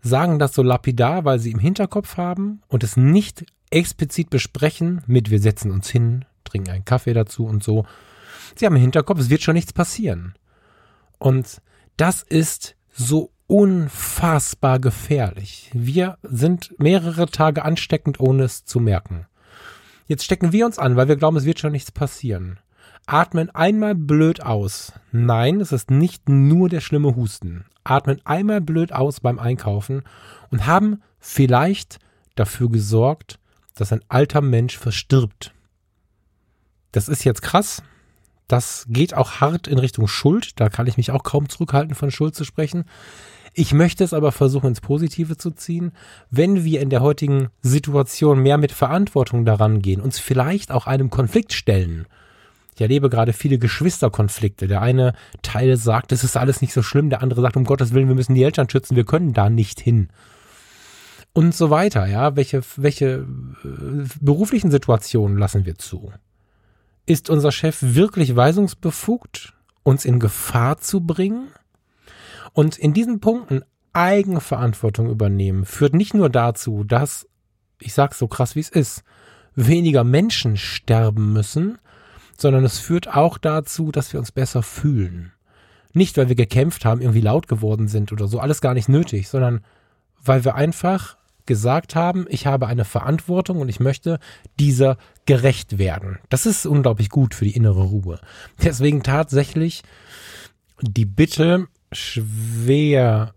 [0.00, 5.30] sagen das so lapidar, weil sie im Hinterkopf haben und es nicht explizit besprechen mit
[5.30, 7.84] wir setzen uns hin, trinken einen Kaffee dazu und so.
[8.54, 10.34] Sie haben im Hinterkopf, es wird schon nichts passieren.
[11.18, 11.60] Und
[11.96, 15.70] das ist so unfassbar gefährlich.
[15.72, 19.26] Wir sind mehrere Tage ansteckend, ohne es zu merken.
[20.06, 22.60] Jetzt stecken wir uns an, weil wir glauben, es wird schon nichts passieren.
[23.06, 24.92] Atmen einmal blöd aus.
[25.12, 27.64] Nein, es ist nicht nur der schlimme Husten.
[27.84, 30.02] Atmen einmal blöd aus beim Einkaufen
[30.50, 31.98] und haben vielleicht
[32.34, 33.38] dafür gesorgt,
[33.74, 35.54] dass ein alter Mensch verstirbt.
[36.92, 37.82] Das ist jetzt krass.
[38.48, 40.58] Das geht auch hart in Richtung Schuld.
[40.58, 42.84] Da kann ich mich auch kaum zurückhalten, von Schuld zu sprechen.
[43.54, 45.92] Ich möchte es aber versuchen, ins Positive zu ziehen.
[46.30, 51.10] Wenn wir in der heutigen Situation mehr mit Verantwortung daran gehen, uns vielleicht auch einem
[51.10, 52.06] Konflikt stellen.
[52.74, 54.68] Ich erlebe gerade viele Geschwisterkonflikte.
[54.68, 57.92] Der eine Teil sagt, es ist alles nicht so schlimm, der andere sagt, um Gottes
[57.92, 60.08] Willen, wir müssen die Eltern schützen, wir können da nicht hin.
[61.32, 62.36] Und so weiter, ja.
[62.36, 63.26] Welche, welche
[63.64, 66.12] äh, beruflichen Situationen lassen wir zu?
[67.08, 71.48] Ist unser Chef wirklich weisungsbefugt, uns in Gefahr zu bringen?
[72.52, 73.62] Und in diesen Punkten
[73.94, 77.26] Eigenverantwortung übernehmen führt nicht nur dazu, dass,
[77.80, 79.04] ich sag's so krass wie es ist,
[79.54, 81.78] weniger Menschen sterben müssen,
[82.36, 85.32] sondern es führt auch dazu, dass wir uns besser fühlen.
[85.94, 89.30] Nicht, weil wir gekämpft haben, irgendwie laut geworden sind oder so, alles gar nicht nötig,
[89.30, 89.64] sondern
[90.22, 91.16] weil wir einfach
[91.48, 94.20] gesagt haben, ich habe eine Verantwortung und ich möchte
[94.60, 96.18] dieser gerecht werden.
[96.28, 98.20] Das ist unglaublich gut für die innere Ruhe.
[98.62, 99.82] Deswegen tatsächlich
[100.80, 103.34] die Bitte, schwer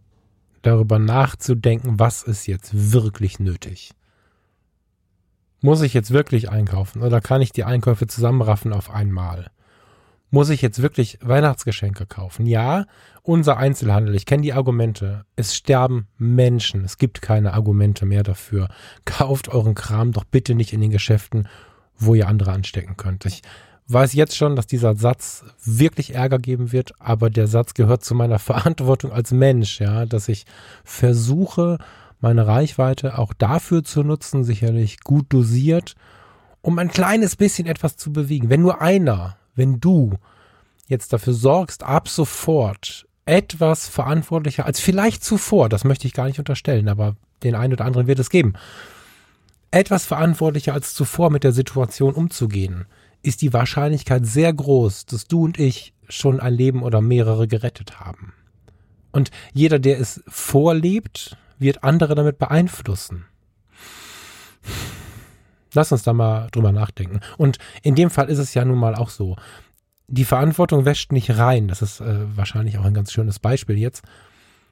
[0.61, 3.93] darüber nachzudenken, was ist jetzt wirklich nötig.
[5.61, 9.49] Muss ich jetzt wirklich einkaufen oder kann ich die Einkäufe zusammenraffen auf einmal?
[10.33, 12.45] Muss ich jetzt wirklich Weihnachtsgeschenke kaufen?
[12.45, 12.85] Ja,
[13.21, 15.25] unser Einzelhandel, ich kenne die Argumente.
[15.35, 16.85] Es sterben Menschen.
[16.85, 18.69] Es gibt keine Argumente mehr dafür.
[19.03, 21.49] Kauft euren Kram doch bitte nicht in den Geschäften,
[21.97, 23.25] wo ihr andere anstecken könnt.
[23.25, 23.41] Ich
[23.89, 28.15] weiß jetzt schon, dass dieser Satz wirklich Ärger geben wird, aber der Satz gehört zu
[28.15, 30.45] meiner Verantwortung als Mensch, ja, dass ich
[30.85, 31.77] versuche,
[32.21, 35.95] meine Reichweite auch dafür zu nutzen, sicherlich gut dosiert,
[36.61, 38.49] um ein kleines bisschen etwas zu bewegen.
[38.49, 40.17] Wenn nur einer, wenn du
[40.87, 46.39] jetzt dafür sorgst, ab sofort etwas verantwortlicher als vielleicht zuvor, das möchte ich gar nicht
[46.39, 48.53] unterstellen, aber den einen oder anderen wird es geben,
[49.69, 52.85] etwas verantwortlicher als zuvor mit der Situation umzugehen,
[53.21, 57.99] ist die Wahrscheinlichkeit sehr groß, dass du und ich schon ein Leben oder mehrere gerettet
[57.99, 58.33] haben.
[59.11, 63.25] Und jeder, der es vorlebt, wird andere damit beeinflussen.
[65.73, 67.21] Lass uns da mal drüber nachdenken.
[67.37, 69.35] Und in dem Fall ist es ja nun mal auch so.
[70.07, 71.67] Die Verantwortung wäscht nicht rein.
[71.67, 74.03] Das ist äh, wahrscheinlich auch ein ganz schönes Beispiel jetzt.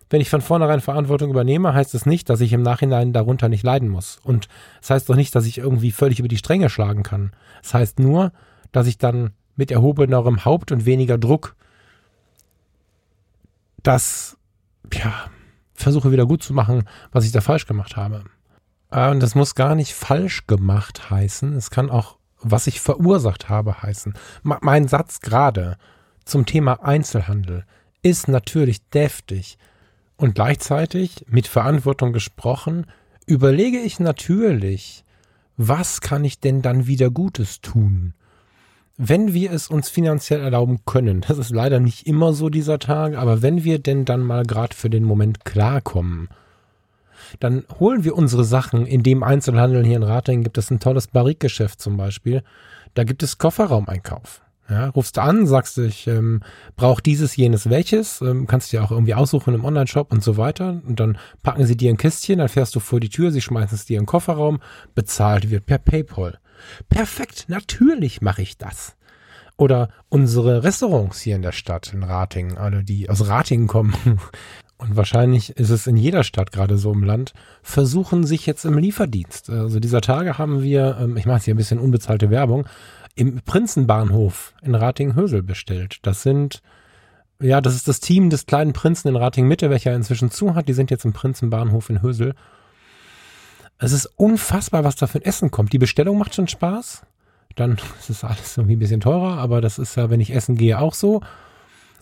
[0.09, 3.63] Wenn ich von vornherein Verantwortung übernehme, heißt es nicht, dass ich im Nachhinein darunter nicht
[3.63, 4.19] leiden muss.
[4.23, 4.45] Und
[4.81, 7.31] es das heißt doch nicht, dass ich irgendwie völlig über die Stränge schlagen kann.
[7.61, 8.31] Es das heißt nur,
[8.71, 11.55] dass ich dann mit erhobenerem Haupt und weniger Druck
[13.83, 14.37] das,
[14.93, 15.13] ja,
[15.73, 18.23] versuche wieder gut zu machen, was ich da falsch gemacht habe.
[18.91, 21.53] Äh, und das muss gar nicht falsch gemacht heißen.
[21.53, 24.13] Es kann auch, was ich verursacht habe, heißen.
[24.43, 25.77] Mein Satz gerade
[26.25, 27.65] zum Thema Einzelhandel
[28.01, 29.57] ist natürlich deftig.
[30.15, 32.85] Und gleichzeitig, mit Verantwortung gesprochen,
[33.25, 35.03] überlege ich natürlich,
[35.55, 38.13] was kann ich denn dann wieder Gutes tun?
[39.01, 43.15] wenn wir es uns finanziell erlauben können, das ist leider nicht immer so dieser Tag,
[43.15, 46.27] aber wenn wir denn dann mal gerade für den Moment klarkommen,
[47.39, 48.85] dann holen wir unsere Sachen.
[48.85, 52.43] In dem Einzelhandel hier in Ratingen gibt es ein tolles Barrikgeschäft zum Beispiel.
[52.93, 54.41] Da gibt es Kofferraumeinkauf.
[54.69, 56.41] Ja, rufst du an, sagst du, ich ähm,
[56.75, 60.37] brauche dieses, jenes, welches, ähm, kannst du dir auch irgendwie aussuchen im Online-Shop und so
[60.37, 60.81] weiter.
[60.87, 63.75] Und dann packen sie dir ein Kistchen, dann fährst du vor die Tür, sie schmeißen
[63.75, 64.59] es dir in den Kofferraum,
[64.93, 66.37] bezahlt wird per PayPal.
[66.87, 68.95] Perfekt, natürlich mache ich das.
[69.57, 73.93] Oder unsere Restaurants hier in der Stadt, in Ratingen, alle, die aus Ratingen kommen.
[74.79, 78.77] Und wahrscheinlich ist es in jeder Stadt, gerade so im Land, versuchen sich jetzt im
[78.77, 79.49] Lieferdienst.
[79.49, 82.65] Also dieser Tage haben wir, ähm, ich mache jetzt hier ein bisschen unbezahlte Werbung,
[83.13, 85.97] im Prinzenbahnhof in Ratingen-Hösel bestellt.
[86.03, 86.61] Das sind,
[87.41, 90.69] ja, das ist das Team des kleinen Prinzen in Ratingen-Mitte, welcher inzwischen zu hat.
[90.69, 92.33] Die sind jetzt im Prinzenbahnhof in Hösel.
[93.79, 95.73] Es ist unfassbar, was da für ein Essen kommt.
[95.73, 97.01] Die Bestellung macht schon Spaß.
[97.57, 100.55] Dann ist es alles irgendwie ein bisschen teurer, aber das ist ja, wenn ich essen
[100.55, 101.19] gehe, auch so.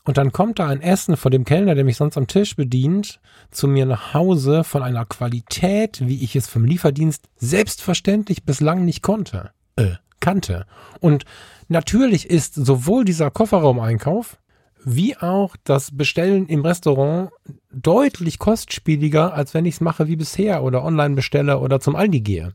[0.08, 3.20] Und dann kommt da ein Essen von dem Kellner, der mich sonst am Tisch bedient,
[3.52, 9.02] zu mir nach Hause von einer Qualität, wie ich es vom Lieferdienst selbstverständlich bislang nicht
[9.02, 10.65] konnte, äh, kannte.
[11.02, 11.26] Und
[11.67, 14.38] natürlich ist sowohl dieser Kofferraumeinkauf
[14.86, 17.32] wie auch das Bestellen im Restaurant
[17.74, 22.22] deutlich kostspieliger, als wenn ich es mache wie bisher oder online bestelle oder zum Aldi
[22.22, 22.54] gehe.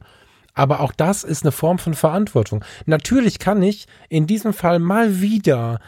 [0.55, 2.65] Aber auch das ist eine Form von Verantwortung.
[2.87, 5.81] Natürlich kann ich in diesem Fall mal wieder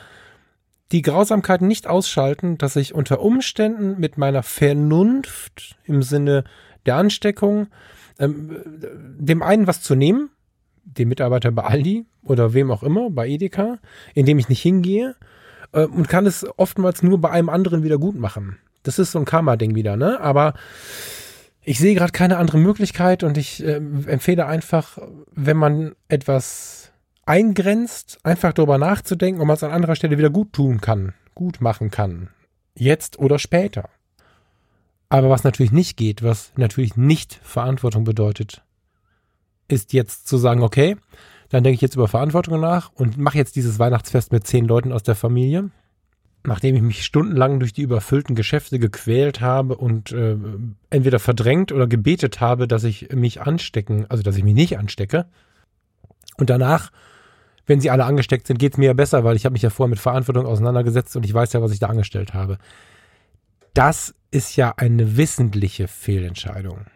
[0.92, 6.44] die Grausamkeit nicht ausschalten, dass ich unter Umständen mit meiner Vernunft im Sinne
[6.86, 7.68] der Ansteckung
[8.18, 8.62] ähm,
[9.18, 10.30] dem einen was zu nehmen,
[10.84, 13.78] dem Mitarbeiter bei Aldi oder wem auch immer, bei Edeka,
[14.14, 15.16] indem ich nicht hingehe
[15.72, 18.58] äh, und kann es oftmals nur bei einem anderen wieder gut machen.
[18.82, 20.20] Das ist so ein Karma-Ding wieder, ne?
[20.20, 20.54] Aber
[21.62, 24.98] ich sehe gerade keine andere Möglichkeit und ich äh, empfehle einfach,
[25.32, 26.92] wenn man etwas
[27.26, 31.60] eingrenzt, einfach darüber nachzudenken, ob man es an anderer Stelle wieder gut tun kann, gut
[31.60, 32.28] machen kann.
[32.76, 33.88] Jetzt oder später.
[35.08, 38.62] Aber was natürlich nicht geht, was natürlich nicht Verantwortung bedeutet,
[39.68, 40.96] ist jetzt zu sagen, okay,
[41.50, 44.92] dann denke ich jetzt über Verantwortung nach und mache jetzt dieses Weihnachtsfest mit zehn Leuten
[44.92, 45.70] aus der Familie.
[46.46, 50.36] Nachdem ich mich stundenlang durch die überfüllten Geschäfte gequält habe und äh,
[50.90, 55.26] entweder verdrängt oder gebetet habe, dass ich mich anstecken, also dass ich mich nicht anstecke.
[56.36, 56.90] Und danach,
[57.66, 59.70] wenn sie alle angesteckt sind, geht es mir ja besser, weil ich habe mich ja
[59.70, 62.58] vorher mit Verantwortung auseinandergesetzt und ich weiß ja, was ich da angestellt habe.
[63.72, 66.86] Das ist ja eine wissentliche Fehlentscheidung.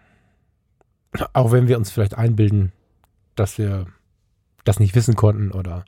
[1.32, 2.72] Auch wenn wir uns vielleicht einbilden,
[3.34, 3.86] dass wir
[4.64, 5.84] das nicht wissen konnten oder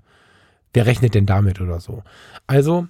[0.73, 2.03] wer rechnet denn damit oder so.
[2.47, 2.89] Also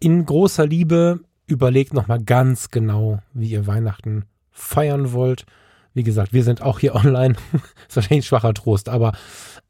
[0.00, 5.46] in großer Liebe überlegt nochmal ganz genau, wie ihr Weihnachten feiern wollt.
[5.94, 7.36] Wie gesagt, wir sind auch hier online.
[7.88, 9.12] ist wahrscheinlich ein schwacher Trost, aber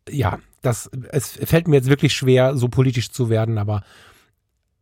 [0.08, 3.82] ja, das, es fällt mir jetzt wirklich schwer, so politisch zu werden, aber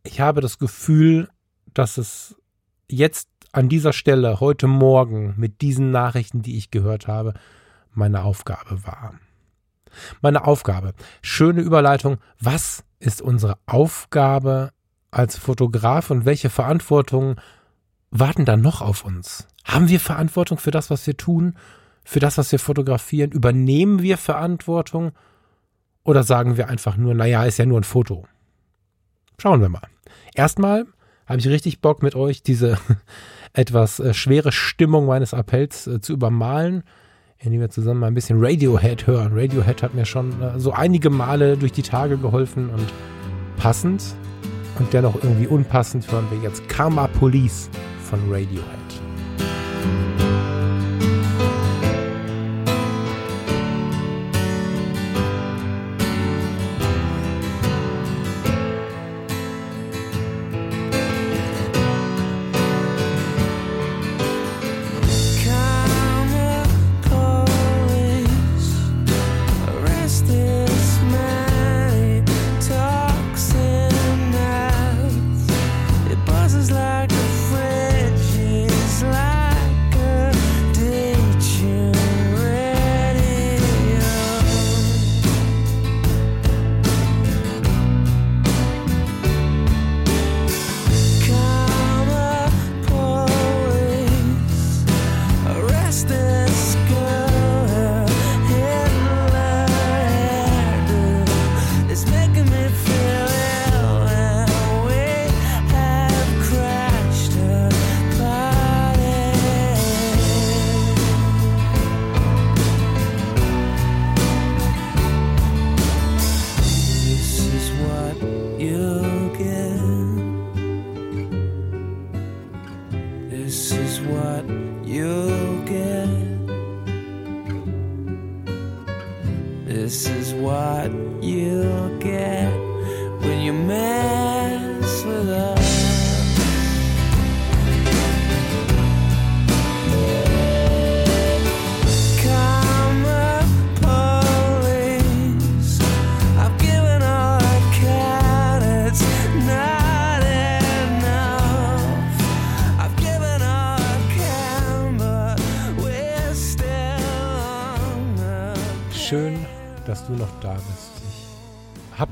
[0.03, 1.29] ich habe das Gefühl,
[1.73, 2.35] dass es
[2.89, 7.33] jetzt an dieser Stelle, heute Morgen, mit diesen Nachrichten, die ich gehört habe,
[7.93, 9.13] meine Aufgabe war
[10.21, 10.93] meine Aufgabe.
[11.21, 12.17] Schöne Überleitung.
[12.39, 14.71] Was ist unsere Aufgabe
[15.11, 17.35] als Fotograf und welche Verantwortung
[18.11, 19.47] warten da noch auf uns?
[19.63, 21.55] Haben wir Verantwortung für das, was wir tun?
[22.03, 23.31] Für das, was wir fotografieren?
[23.31, 25.11] Übernehmen wir Verantwortung?
[26.05, 28.25] Oder sagen wir einfach nur, naja, ist ja nur ein Foto?
[29.37, 29.81] Schauen wir mal.
[30.33, 30.85] Erstmal
[31.25, 32.77] habe ich richtig Bock mit euch diese
[33.53, 36.83] etwas äh, schwere Stimmung meines Appells äh, zu übermalen
[37.39, 39.31] indem wir zusammen mal ein bisschen Radiohead hören.
[39.33, 42.87] Radiohead hat mir schon äh, so einige Male durch die Tage geholfen und
[43.57, 44.03] passend
[44.79, 47.69] und dennoch irgendwie unpassend hören wir jetzt Karma Police
[48.09, 48.85] von Radiohead.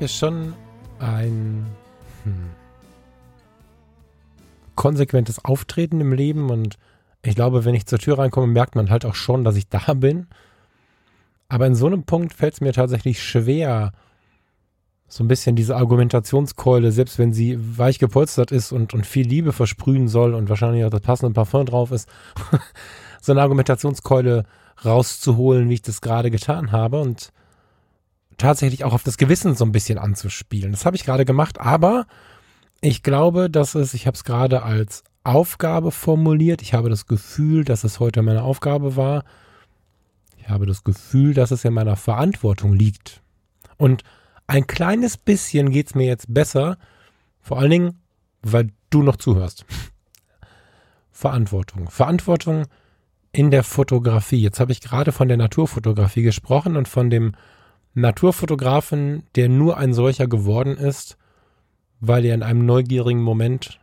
[0.04, 0.52] Jetzt schon
[0.98, 1.64] ein
[2.24, 2.50] hm,
[4.74, 6.76] konsequentes Auftreten im Leben und
[7.22, 9.94] ich glaube, wenn ich zur Tür reinkomme, merkt man halt auch schon, dass ich da
[9.94, 10.26] bin.
[11.48, 13.92] Aber in so einem Punkt fällt es mir tatsächlich schwer,
[15.08, 19.54] so ein bisschen diese Argumentationskeule, selbst wenn sie weich gepolstert ist und, und viel Liebe
[19.54, 22.10] versprühen soll und wahrscheinlich auch das passende Parfum drauf ist,
[23.22, 24.44] so eine Argumentationskeule
[24.84, 27.00] rauszuholen, wie ich das gerade getan habe.
[27.00, 27.32] Und
[28.38, 30.72] tatsächlich auch auf das Gewissen so ein bisschen anzuspielen.
[30.72, 32.06] Das habe ich gerade gemacht, aber
[32.80, 36.60] ich glaube, dass es, ich habe es gerade als Aufgabe formuliert.
[36.60, 39.24] Ich habe das Gefühl, dass es heute meine Aufgabe war.
[40.36, 43.22] Ich habe das Gefühl, dass es in meiner Verantwortung liegt.
[43.78, 44.02] Und
[44.46, 46.76] ein kleines bisschen geht es mir jetzt besser,
[47.40, 48.00] vor allen Dingen,
[48.42, 49.64] weil du noch zuhörst.
[51.10, 51.88] Verantwortung.
[51.88, 52.66] Verantwortung
[53.32, 54.42] in der Fotografie.
[54.42, 57.32] Jetzt habe ich gerade von der Naturfotografie gesprochen und von dem
[57.94, 61.16] Naturfotografen, der nur ein solcher geworden ist,
[62.00, 63.80] weil er in einem neugierigen Moment,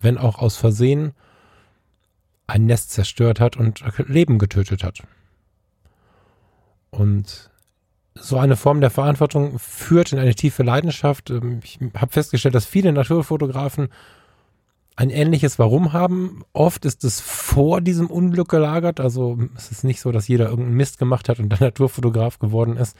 [0.00, 1.12] wenn auch aus Versehen,
[2.46, 5.02] ein Nest zerstört hat und Leben getötet hat.
[6.90, 7.50] Und
[8.14, 11.30] so eine Form der Verantwortung führt in eine tiefe Leidenschaft.
[11.30, 13.88] Ähm, ich habe festgestellt, dass viele Naturfotografen
[14.96, 16.42] ein ähnliches Warum haben.
[16.54, 18.98] Oft ist es vor diesem Unglück gelagert.
[18.98, 22.78] Also es ist nicht so, dass jeder irgendeinen Mist gemacht hat und dann Naturfotograf geworden
[22.78, 22.96] ist.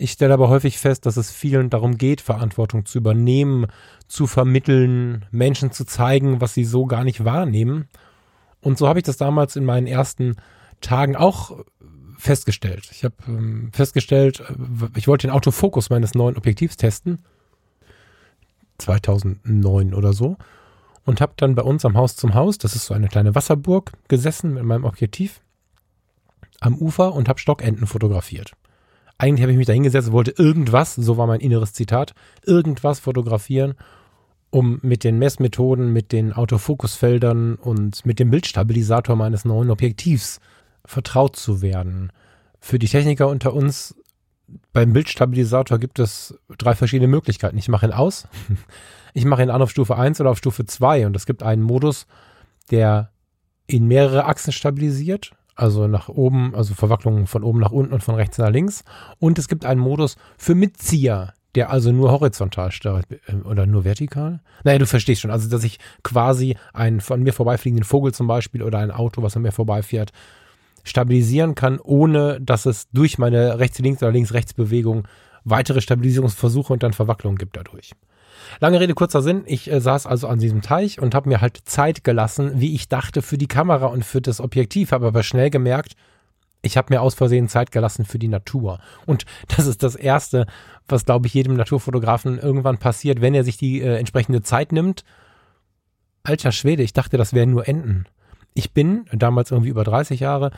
[0.00, 3.66] Ich stelle aber häufig fest, dass es vielen darum geht, Verantwortung zu übernehmen,
[4.06, 7.88] zu vermitteln, Menschen zu zeigen, was sie so gar nicht wahrnehmen.
[8.60, 10.36] Und so habe ich das damals in meinen ersten
[10.80, 11.64] Tagen auch
[12.16, 12.88] festgestellt.
[12.92, 17.24] Ich habe ähm, festgestellt, äh, ich wollte den Autofokus meines neuen Objektivs testen.
[18.78, 20.36] 2009 oder so
[21.04, 23.94] und habe dann bei uns am Haus zum Haus, das ist so eine kleine Wasserburg,
[24.06, 25.40] gesessen mit meinem Objektiv
[26.60, 28.52] am Ufer und habe Stockenten fotografiert.
[29.18, 32.14] Eigentlich habe ich mich da hingesetzt und wollte irgendwas, so war mein inneres Zitat,
[32.44, 33.74] irgendwas fotografieren,
[34.50, 40.40] um mit den Messmethoden, mit den Autofokusfeldern und mit dem Bildstabilisator meines neuen Objektivs
[40.84, 42.12] vertraut zu werden.
[42.60, 43.96] Für die Techniker unter uns,
[44.72, 47.58] beim Bildstabilisator gibt es drei verschiedene Möglichkeiten.
[47.58, 48.28] Ich mache ihn aus.
[49.14, 51.62] Ich mache ihn an auf Stufe 1 oder auf Stufe 2 und es gibt einen
[51.62, 52.06] Modus,
[52.70, 53.10] der
[53.66, 58.14] in mehrere Achsen stabilisiert, also nach oben, also Verwacklungen von oben nach unten und von
[58.14, 58.84] rechts nach links.
[59.18, 64.40] Und es gibt einen Modus für Mitzieher, der also nur horizontal äh, oder nur vertikal.
[64.62, 68.62] Naja, du verstehst schon, also dass ich quasi einen von mir vorbeifliegenden Vogel zum Beispiel
[68.62, 70.12] oder ein Auto, was an mir vorbeifährt,
[70.84, 75.08] stabilisieren kann, ohne dass es durch meine rechts-links oder links-rechts-Bewegung
[75.44, 77.92] weitere Stabilisierungsversuche und dann Verwacklungen gibt dadurch.
[78.60, 79.42] Lange Rede, kurzer Sinn.
[79.46, 82.88] Ich äh, saß also an diesem Teich und habe mir halt Zeit gelassen, wie ich
[82.88, 85.94] dachte, für die Kamera und für das Objektiv, habe aber schnell gemerkt,
[86.60, 88.80] ich habe mir aus Versehen Zeit gelassen für die Natur.
[89.06, 89.24] Und
[89.56, 90.46] das ist das Erste,
[90.88, 95.04] was, glaube ich, jedem Naturfotografen irgendwann passiert, wenn er sich die äh, entsprechende Zeit nimmt.
[96.22, 98.06] Alter Schwede, ich dachte, das wären nur Enten.
[98.54, 100.50] Ich bin damals irgendwie über 30 Jahre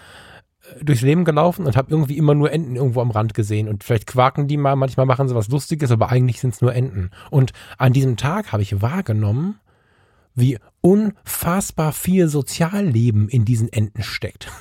[0.82, 3.68] durchs Leben gelaufen und habe irgendwie immer nur Enten irgendwo am Rand gesehen.
[3.68, 6.74] Und vielleicht quaken die mal, manchmal machen sie was Lustiges, aber eigentlich sind es nur
[6.74, 7.10] Enten.
[7.30, 9.60] Und an diesem Tag habe ich wahrgenommen,
[10.34, 14.48] wie unfassbar viel Sozialleben in diesen Enten steckt.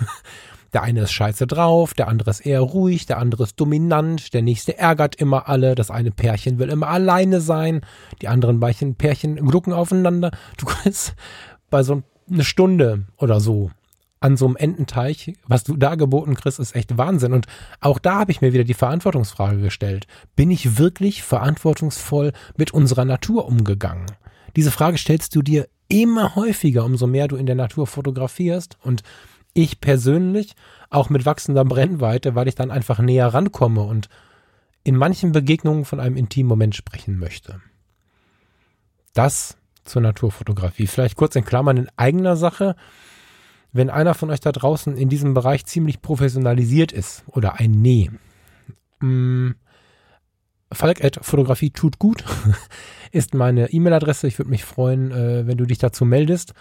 [0.74, 4.44] Der eine ist scheiße drauf, der andere ist eher ruhig, der andere ist dominant, der
[4.44, 7.82] nächste ärgert immer alle, das eine Pärchen will immer alleine sein,
[8.22, 10.30] die anderen beiden Pärchen glucken aufeinander.
[10.58, 11.16] Du kannst
[11.72, 13.72] bei so einer Stunde oder so
[14.20, 17.34] an so einem Ententeich, was du da geboten kriegst, ist echt Wahnsinn.
[17.34, 17.48] Und
[17.80, 20.08] auch da habe ich mir wieder die Verantwortungsfrage gestellt.
[20.36, 24.08] Bin ich wirklich verantwortungsvoll mit unserer Natur umgegangen?
[24.56, 28.78] Diese Frage stellst du dir immer häufiger, umso mehr du in der Natur fotografierst.
[28.82, 29.04] Und
[29.54, 30.54] ich persönlich,
[30.90, 34.10] auch mit wachsender Brennweite, weil ich dann einfach näher rankomme und
[34.84, 37.62] in manchen Begegnungen von einem intimen Moment sprechen möchte.
[39.14, 40.88] Das zur Naturfotografie.
[40.88, 42.76] Vielleicht kurz in Klammern in eigener Sache
[43.72, 48.10] wenn einer von euch da draußen in diesem Bereich ziemlich professionalisiert ist oder ein Nee,
[49.00, 49.56] mh, mm,
[50.72, 52.24] Falk at Fotografie tut gut
[53.12, 54.28] ist meine E-Mail-Adresse.
[54.28, 56.54] Ich würde mich freuen, äh, wenn du dich dazu meldest.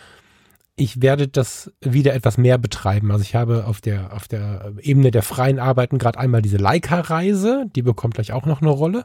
[0.77, 3.11] Ich werde das wieder etwas mehr betreiben.
[3.11, 7.67] Also ich habe auf der, auf der Ebene der freien Arbeiten gerade einmal diese Leica-Reise,
[7.75, 9.05] die bekommt gleich auch noch eine Rolle.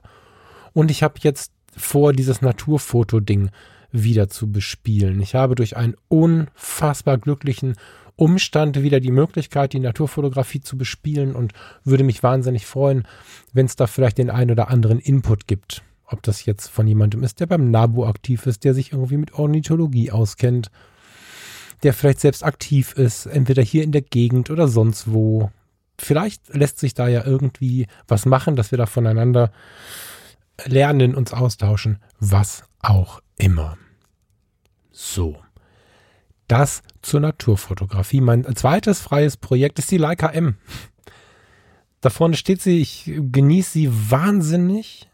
[0.71, 3.49] Und ich habe jetzt vor, dieses Naturfoto-Ding
[3.93, 5.21] wieder zu bespielen.
[5.21, 7.75] Ich habe durch einen unfassbar glücklichen
[8.15, 13.07] Umstand wieder die Möglichkeit, die Naturfotografie zu bespielen und würde mich wahnsinnig freuen,
[13.53, 15.83] wenn es da vielleicht den einen oder anderen Input gibt.
[16.05, 19.33] Ob das jetzt von jemandem ist, der beim NABU aktiv ist, der sich irgendwie mit
[19.33, 20.69] Ornithologie auskennt,
[21.81, 25.51] der vielleicht selbst aktiv ist, entweder hier in der Gegend oder sonst wo.
[25.97, 29.51] Vielleicht lässt sich da ja irgendwie was machen, dass wir da voneinander
[30.65, 33.77] lernen, uns austauschen, was auch immer.
[34.91, 35.37] So.
[36.47, 38.21] Das zur Naturfotografie.
[38.21, 40.57] Mein zweites freies Projekt ist die Leica M.
[42.01, 45.09] Da vorne steht sie, ich genieße sie wahnsinnig,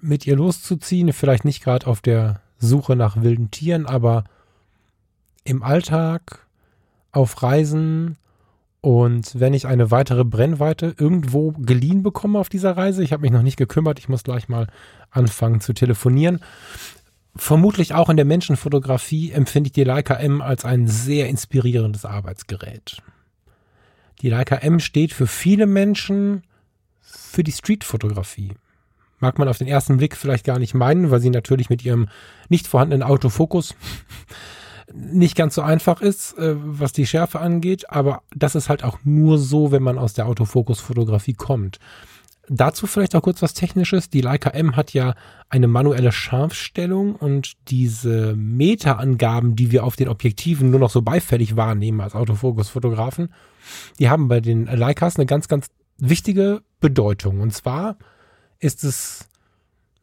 [0.00, 1.12] mit ihr loszuziehen.
[1.12, 4.24] Vielleicht nicht gerade auf der Suche nach wilden Tieren, aber
[5.44, 6.46] im Alltag,
[7.12, 8.18] auf Reisen
[8.86, 13.32] und wenn ich eine weitere Brennweite irgendwo geliehen bekomme auf dieser Reise, ich habe mich
[13.32, 14.68] noch nicht gekümmert, ich muss gleich mal
[15.10, 16.38] anfangen zu telefonieren,
[17.34, 23.02] Vermutlich auch in der Menschenfotografie empfinde ich die Leica M als ein sehr inspirierendes Arbeitsgerät.
[24.22, 26.44] Die Leica M steht für viele Menschen
[27.02, 28.52] für die Streetfotografie.
[29.18, 32.08] Mag man auf den ersten Blick vielleicht gar nicht meinen, weil sie natürlich mit ihrem
[32.48, 33.74] nicht vorhandenen Autofokus
[34.92, 38.98] nicht ganz so einfach ist, äh, was die Schärfe angeht, aber das ist halt auch
[39.04, 41.78] nur so, wenn man aus der Autofokusfotografie kommt.
[42.48, 44.08] Dazu vielleicht auch kurz was Technisches.
[44.08, 45.14] Die Leica M hat ja
[45.48, 51.56] eine manuelle Scharfstellung und diese Meterangaben, die wir auf den Objektiven nur noch so beifällig
[51.56, 53.32] wahrnehmen als Autofokusfotografen,
[53.98, 55.66] die haben bei den Leicas eine ganz, ganz
[55.98, 57.40] wichtige Bedeutung.
[57.40, 57.96] Und zwar
[58.60, 59.28] ist es,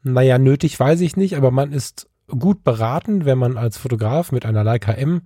[0.02, 4.46] naja, nötig, weiß ich nicht, aber man ist gut beraten, wenn man als Fotograf mit
[4.46, 5.22] einer Leica M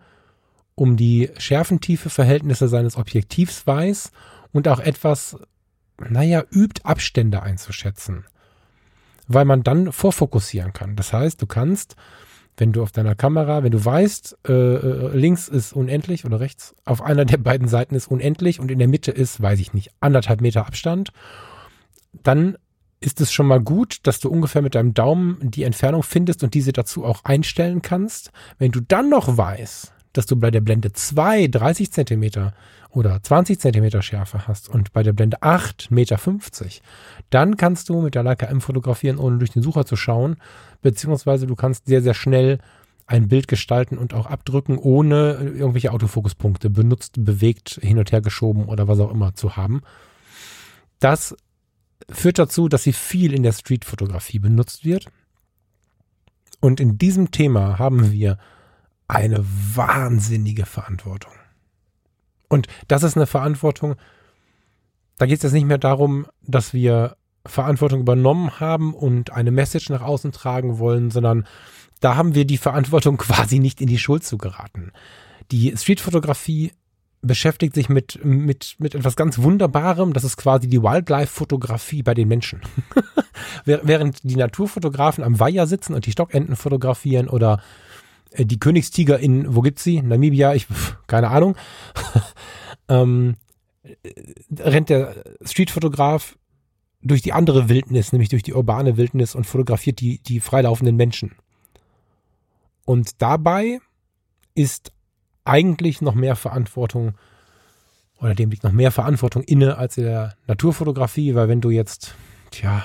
[0.76, 4.12] um die Schärfentiefe-Verhältnisse seines Objektivs weiß
[4.52, 5.38] und auch etwas,
[5.98, 8.26] naja, übt, Abstände einzuschätzen.
[9.28, 10.95] Weil man dann vorfokussieren kann.
[10.95, 11.95] Das heißt, du kannst,
[12.58, 16.76] wenn du auf deiner Kamera, wenn du weißt, äh, äh, links ist unendlich oder rechts,
[16.86, 19.91] auf einer der beiden Seiten ist unendlich und in der Mitte ist, weiß ich nicht,
[20.00, 21.12] anderthalb Meter Abstand,
[22.24, 22.58] dann
[23.00, 26.54] ist es schon mal gut, dass du ungefähr mit deinem Daumen die Entfernung findest und
[26.54, 28.32] diese dazu auch einstellen kannst.
[28.58, 32.54] Wenn du dann noch weißt, dass du bei der Blende 2 30 Zentimeter
[32.89, 36.82] oder 20 Zentimeter Schärfe hast und bei der Blende 8 Meter 50,
[37.30, 40.38] dann kannst du mit der Leica M fotografieren, ohne durch den Sucher zu schauen,
[40.82, 42.58] beziehungsweise du kannst sehr, sehr schnell
[43.06, 48.66] ein Bild gestalten und auch abdrücken, ohne irgendwelche Autofokuspunkte benutzt, bewegt, hin und her geschoben
[48.66, 49.82] oder was auch immer zu haben.
[51.00, 51.36] Das
[52.10, 55.08] führt dazu, dass sie viel in der Streetfotografie benutzt wird.
[56.60, 58.38] Und in diesem Thema haben wir
[59.08, 59.45] eine
[59.76, 61.34] wahnsinnige Verantwortung.
[62.49, 63.95] Und das ist eine Verantwortung,
[65.18, 69.89] da geht es jetzt nicht mehr darum, dass wir Verantwortung übernommen haben und eine Message
[69.89, 71.47] nach außen tragen wollen, sondern
[71.99, 74.91] da haben wir die Verantwortung quasi nicht in die Schuld zu geraten.
[75.51, 76.74] Die Streetfotografie
[77.28, 80.14] beschäftigt sich mit, mit, mit etwas ganz Wunderbarem.
[80.14, 82.62] Das ist quasi die Wildlife-Fotografie bei den Menschen.
[83.66, 87.62] Während die Naturfotografen am Weiher sitzen und die Stockenten fotografieren oder
[88.32, 90.02] äh, die Königstiger in, wo gibt's sie?
[90.02, 90.68] Namibia, ich,
[91.08, 91.56] keine Ahnung.
[92.90, 93.36] ähm,
[94.58, 96.38] rennt der Streetfotograf
[97.02, 101.36] durch die andere Wildnis, nämlich durch die urbane Wildnis und fotografiert die, die freilaufenden Menschen.
[102.86, 103.80] Und dabei
[104.56, 104.92] ist
[105.48, 107.16] eigentlich noch mehr Verantwortung
[108.20, 112.16] oder dem liegt noch mehr Verantwortung inne als in der Naturfotografie, weil wenn du jetzt,
[112.52, 112.84] tja,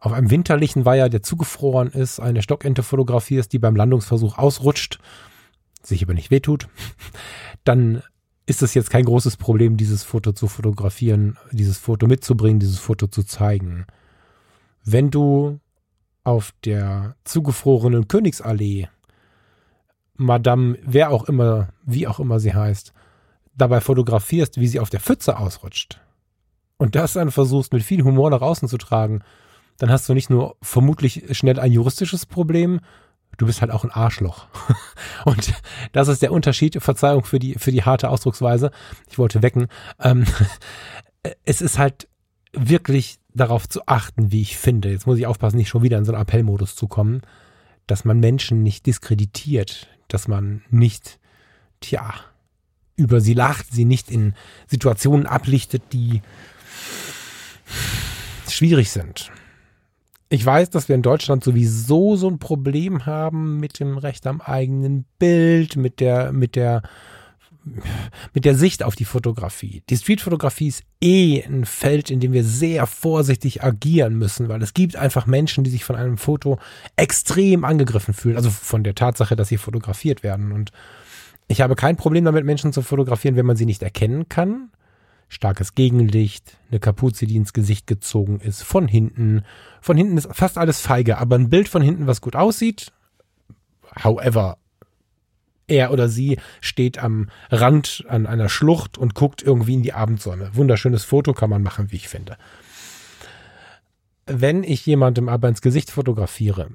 [0.00, 5.00] auf einem winterlichen Weiher, der zugefroren ist, eine Stockente fotografierst, die beim Landungsversuch ausrutscht,
[5.82, 6.68] sich aber nicht wehtut,
[7.64, 8.02] dann
[8.46, 13.08] ist es jetzt kein großes Problem, dieses Foto zu fotografieren, dieses Foto mitzubringen, dieses Foto
[13.08, 13.86] zu zeigen.
[14.84, 15.58] Wenn du
[16.24, 18.88] auf der zugefrorenen Königsallee
[20.18, 22.92] Madame, wer auch immer, wie auch immer sie heißt,
[23.56, 26.00] dabei fotografierst, wie sie auf der Pfütze ausrutscht
[26.76, 29.22] und das dann versuchst mit viel Humor nach außen zu tragen,
[29.78, 32.80] dann hast du nicht nur vermutlich schnell ein juristisches Problem,
[33.36, 34.46] du bist halt auch ein Arschloch.
[35.24, 35.52] Und
[35.92, 38.70] das ist der Unterschied, Verzeihung für die, für die harte Ausdrucksweise.
[39.08, 39.68] Ich wollte wecken.
[40.00, 40.24] Ähm,
[41.44, 42.08] es ist halt
[42.52, 44.90] wirklich darauf zu achten, wie ich finde.
[44.90, 47.22] Jetzt muss ich aufpassen, nicht schon wieder in so einen Appellmodus zu kommen,
[47.86, 51.18] dass man Menschen nicht diskreditiert, dass man nicht,
[51.80, 52.14] tja,
[52.96, 54.34] über sie lacht, sie nicht in
[54.66, 56.22] Situationen ablichtet, die
[58.48, 59.30] schwierig sind.
[60.30, 64.40] Ich weiß, dass wir in Deutschland sowieso so ein Problem haben mit dem Recht am
[64.40, 66.82] eigenen Bild, mit der, mit der,
[68.34, 69.82] mit der Sicht auf die Fotografie.
[69.90, 74.74] Die Streetfotografie ist eh ein Feld, in dem wir sehr vorsichtig agieren müssen, weil es
[74.74, 76.58] gibt einfach Menschen, die sich von einem Foto
[76.96, 80.52] extrem angegriffen fühlen, also von der Tatsache, dass sie fotografiert werden.
[80.52, 80.72] Und
[81.46, 84.70] ich habe kein Problem damit, Menschen zu fotografieren, wenn man sie nicht erkennen kann.
[85.30, 89.42] Starkes Gegenlicht, eine Kapuze, die ins Gesicht gezogen ist, von hinten.
[89.82, 92.92] Von hinten ist fast alles feige, aber ein Bild von hinten, was gut aussieht,
[94.02, 94.56] however,
[95.68, 100.50] er oder sie steht am Rand an einer Schlucht und guckt irgendwie in die Abendsonne.
[100.54, 102.36] Wunderschönes Foto kann man machen, wie ich finde.
[104.26, 106.68] Wenn ich jemandem aber ins Gesicht fotografiere,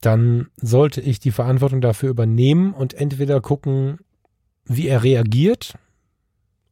[0.00, 3.98] dann sollte ich die Verantwortung dafür übernehmen und entweder gucken,
[4.64, 5.74] wie er reagiert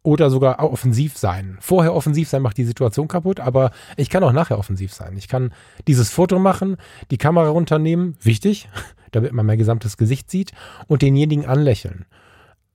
[0.02, 1.58] oder sogar offensiv sein.
[1.60, 5.16] Vorher offensiv sein macht die Situation kaputt, aber ich kann auch nachher offensiv sein.
[5.16, 5.52] Ich kann
[5.86, 6.76] dieses Foto machen,
[7.10, 8.68] die Kamera runternehmen, wichtig,
[9.12, 10.52] damit man mein gesamtes Gesicht sieht
[10.86, 12.06] und denjenigen anlächeln.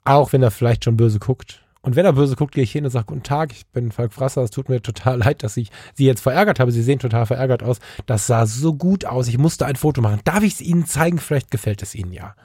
[0.05, 1.61] Auch wenn er vielleicht schon böse guckt.
[1.81, 4.13] Und wenn er böse guckt, gehe ich hin und sage, guten Tag, ich bin Falk
[4.13, 6.71] Frasser, es tut mir total leid, dass ich Sie jetzt verärgert habe.
[6.71, 7.79] Sie sehen total verärgert aus.
[8.05, 10.21] Das sah so gut aus, ich musste ein Foto machen.
[10.23, 11.19] Darf ich es Ihnen zeigen?
[11.19, 12.35] Vielleicht gefällt es Ihnen ja.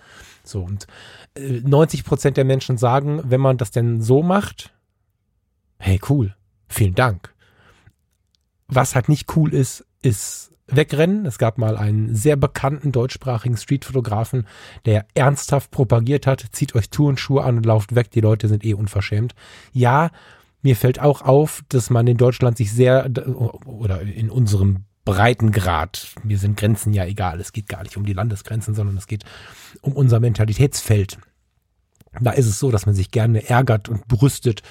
[0.42, 0.86] So, und
[1.38, 4.72] 90 äh, Prozent der Menschen sagen, wenn man das denn so macht,
[5.78, 6.34] hey, cool,
[6.68, 7.32] vielen Dank.
[8.66, 11.26] Was halt nicht cool ist, ist wegrennen.
[11.26, 14.46] Es gab mal einen sehr bekannten deutschsprachigen Streetfotografen,
[14.84, 18.74] der ernsthaft propagiert hat, zieht euch Turnschuhe an und lauft weg, die Leute sind eh
[18.74, 19.34] unverschämt.
[19.72, 20.10] Ja,
[20.62, 23.10] mir fällt auch auf, dass man in Deutschland sich sehr,
[23.64, 28.12] oder in unserem Breitengrad, mir sind Grenzen ja egal, es geht gar nicht um die
[28.12, 29.24] Landesgrenzen, sondern es geht
[29.80, 31.18] um unser Mentalitätsfeld.
[32.20, 34.62] Da ist es so, dass man sich gerne ärgert und brüstet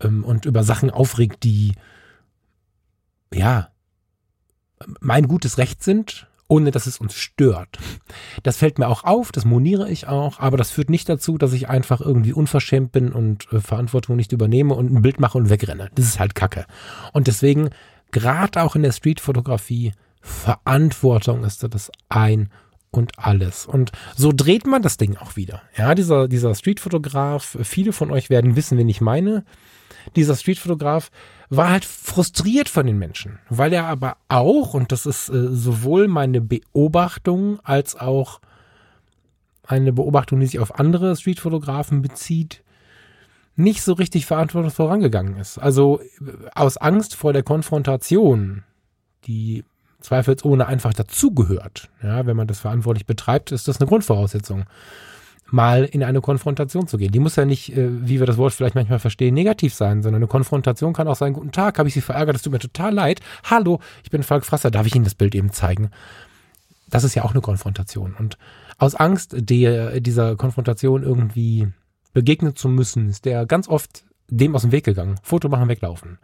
[0.00, 1.74] ähm, und über Sachen aufregt, die,
[3.32, 3.70] ja,
[5.00, 7.78] mein gutes Recht sind ohne dass es uns stört.
[8.42, 11.52] Das fällt mir auch auf, das moniere ich auch, aber das führt nicht dazu, dass
[11.52, 15.50] ich einfach irgendwie unverschämt bin und äh, Verantwortung nicht übernehme und ein Bild mache und
[15.50, 15.90] wegrenne.
[15.94, 16.64] Das ist halt Kacke.
[17.12, 17.68] Und deswegen,
[18.10, 22.50] gerade auch in der Streetfotografie, Verantwortung ist das ein
[22.90, 23.66] und alles.
[23.66, 25.62] Und so dreht man das Ding auch wieder.
[25.76, 29.44] Ja, dieser, dieser Streetfotograf, viele von euch werden wissen, wen ich meine.
[30.16, 31.10] Dieser Streetfotograf
[31.50, 36.08] war halt frustriert von den Menschen, weil er aber auch, und das ist äh, sowohl
[36.08, 38.40] meine Beobachtung als auch
[39.64, 42.62] eine Beobachtung, die sich auf andere Streetfotografen bezieht,
[43.56, 45.58] nicht so richtig verantwortungsvoll vorangegangen ist.
[45.58, 48.64] Also äh, aus Angst vor der Konfrontation,
[49.24, 49.64] die
[50.00, 51.90] zweifelsohne einfach dazugehört.
[52.02, 54.64] Ja, wenn man das verantwortlich betreibt, ist das eine Grundvoraussetzung
[55.50, 57.12] mal in eine Konfrontation zu gehen.
[57.12, 60.20] Die muss ja nicht, äh, wie wir das Wort vielleicht manchmal verstehen, negativ sein, sondern
[60.20, 62.92] eine Konfrontation kann auch sein, guten Tag, habe ich Sie verärgert, das tut mir total
[62.92, 63.20] leid.
[63.44, 65.90] Hallo, ich bin Falk Frasser, darf ich Ihnen das Bild eben zeigen?
[66.88, 68.14] Das ist ja auch eine Konfrontation.
[68.18, 68.38] Und
[68.78, 71.68] aus Angst, der, dieser Konfrontation irgendwie
[72.12, 75.16] begegnen zu müssen, ist der ganz oft dem aus dem Weg gegangen.
[75.22, 76.18] Foto machen, weglaufen.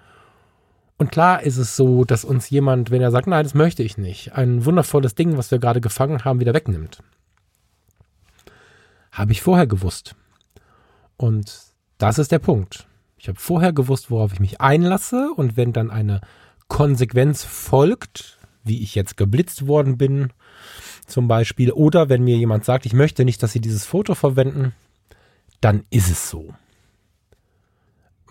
[0.97, 3.99] Und klar ist es so, dass uns jemand, wenn er sagt, nein, das möchte ich
[3.99, 7.03] nicht, ein wundervolles Ding, was wir gerade gefangen haben, wieder wegnimmt.
[9.15, 10.17] Habe ich vorher gewusst.
[11.17, 11.57] Und
[11.99, 12.87] das ist der Punkt.
[13.17, 16.21] Ich habe vorher gewusst, worauf ich mich einlasse und wenn dann eine
[16.69, 20.33] Konsequenz folgt, wie ich jetzt geblitzt worden bin,
[21.07, 24.73] zum Beispiel, oder wenn mir jemand sagt, ich möchte nicht, dass Sie dieses Foto verwenden,
[25.61, 26.53] dann ist es so.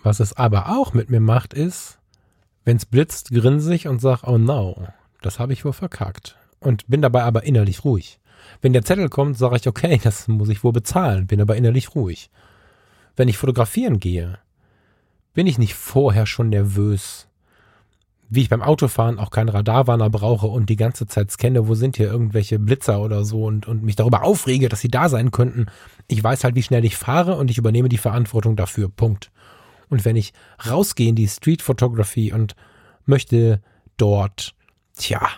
[0.02, 1.98] Was es aber auch mit mir macht, ist,
[2.64, 4.86] wenn es blitzt, grinse ich und sage, oh no,
[5.22, 6.36] das habe ich wohl verkackt.
[6.60, 8.18] Und bin dabei aber innerlich ruhig.
[8.60, 11.94] Wenn der Zettel kommt, sage ich, okay, das muss ich wohl bezahlen, bin aber innerlich
[11.94, 12.30] ruhig.
[13.16, 14.38] Wenn ich fotografieren gehe,
[15.34, 17.28] bin ich nicht vorher schon nervös,
[18.30, 21.96] wie ich beim Autofahren auch keinen Radarwarner brauche und die ganze Zeit scanne, wo sind
[21.96, 25.66] hier irgendwelche Blitzer oder so und, und mich darüber aufrege, dass sie da sein könnten.
[26.08, 28.88] Ich weiß halt, wie schnell ich fahre und ich übernehme die Verantwortung dafür.
[28.88, 29.30] Punkt.
[29.88, 30.32] Und wenn ich
[30.66, 32.56] rausgehe in die Street Photography und
[33.04, 33.60] möchte
[33.96, 34.54] dort,
[34.96, 35.28] tja,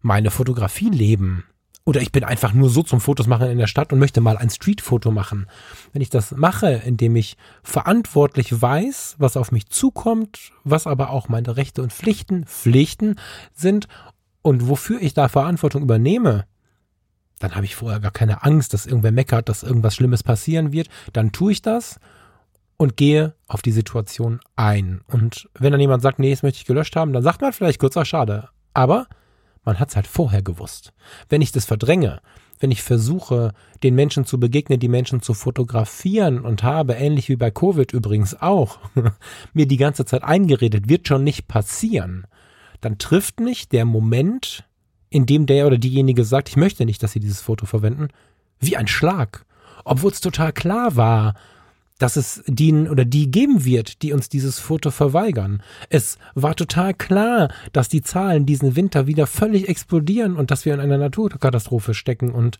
[0.00, 1.44] meine Fotografie leben,
[1.84, 4.36] oder ich bin einfach nur so zum Fotos machen in der Stadt und möchte mal
[4.36, 5.46] ein Streetfoto machen.
[5.92, 11.28] Wenn ich das mache, indem ich verantwortlich weiß, was auf mich zukommt, was aber auch
[11.28, 13.16] meine Rechte und Pflichten, Pflichten
[13.54, 13.88] sind
[14.42, 16.44] und wofür ich da Verantwortung übernehme,
[17.40, 20.88] dann habe ich vorher gar keine Angst, dass irgendwer meckert, dass irgendwas Schlimmes passieren wird.
[21.12, 21.98] Dann tue ich das
[22.76, 25.00] und gehe auf die Situation ein.
[25.08, 27.80] Und wenn dann jemand sagt, nee, das möchte ich gelöscht haben, dann sagt man vielleicht
[27.80, 28.48] kurz, ach schade.
[28.74, 29.08] Aber
[29.64, 30.92] man hat es halt vorher gewusst.
[31.28, 32.20] Wenn ich das verdränge,
[32.60, 33.52] wenn ich versuche,
[33.82, 38.40] den Menschen zu begegnen, die Menschen zu fotografieren und habe, ähnlich wie bei Covid übrigens
[38.40, 38.78] auch,
[39.52, 42.26] mir die ganze Zeit eingeredet, wird schon nicht passieren,
[42.80, 44.64] dann trifft mich der Moment,
[45.10, 48.08] in dem der oder diejenige sagt, ich möchte nicht, dass sie dieses Foto verwenden,
[48.60, 49.44] wie ein Schlag.
[49.84, 51.34] Obwohl es total klar war,
[52.02, 55.62] dass es die oder die geben wird, die uns dieses Foto verweigern.
[55.88, 60.74] Es war total klar, dass die Zahlen diesen Winter wieder völlig explodieren und dass wir
[60.74, 62.58] in einer Naturkatastrophe stecken und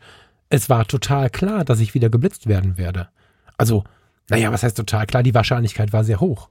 [0.49, 3.09] es war total klar, dass ich wieder geblitzt werden werde.
[3.57, 3.82] Also,
[4.30, 5.24] naja, was heißt total klar?
[5.24, 6.49] Die Wahrscheinlichkeit war sehr hoch.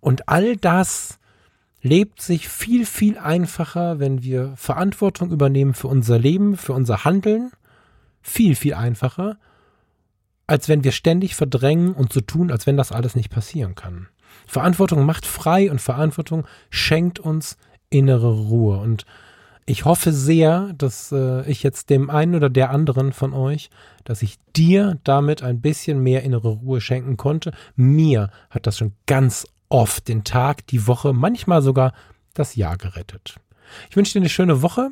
[0.00, 1.20] Und all das
[1.82, 7.52] lebt sich viel, viel einfacher, wenn wir Verantwortung übernehmen für unser Leben, für unser Handeln.
[8.22, 9.36] Viel, viel einfacher
[10.46, 14.08] als wenn wir ständig verdrängen und so tun, als wenn das alles nicht passieren kann.
[14.46, 17.56] Verantwortung macht frei und Verantwortung schenkt uns
[17.90, 18.78] innere Ruhe.
[18.78, 19.06] Und
[19.66, 23.70] ich hoffe sehr, dass äh, ich jetzt dem einen oder der anderen von euch,
[24.04, 27.52] dass ich dir damit ein bisschen mehr innere Ruhe schenken konnte.
[27.74, 31.94] Mir hat das schon ganz oft den Tag, die Woche, manchmal sogar
[32.34, 33.36] das Jahr gerettet.
[33.88, 34.90] Ich wünsche dir eine schöne Woche.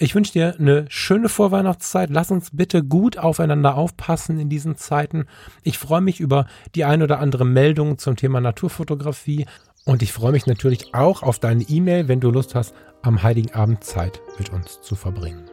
[0.00, 2.08] Ich wünsche dir eine schöne Vorweihnachtszeit.
[2.10, 5.26] Lass uns bitte gut aufeinander aufpassen in diesen Zeiten.
[5.64, 6.46] Ich freue mich über
[6.76, 9.46] die ein oder andere Meldung zum Thema Naturfotografie.
[9.84, 13.52] Und ich freue mich natürlich auch auf deine E-Mail, wenn du Lust hast, am Heiligen
[13.54, 15.50] Abend Zeit mit uns zu verbringen.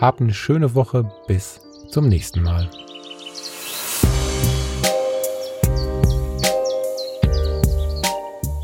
[0.00, 1.10] Hab eine schöne Woche.
[1.26, 1.60] Bis
[1.90, 2.70] zum nächsten Mal.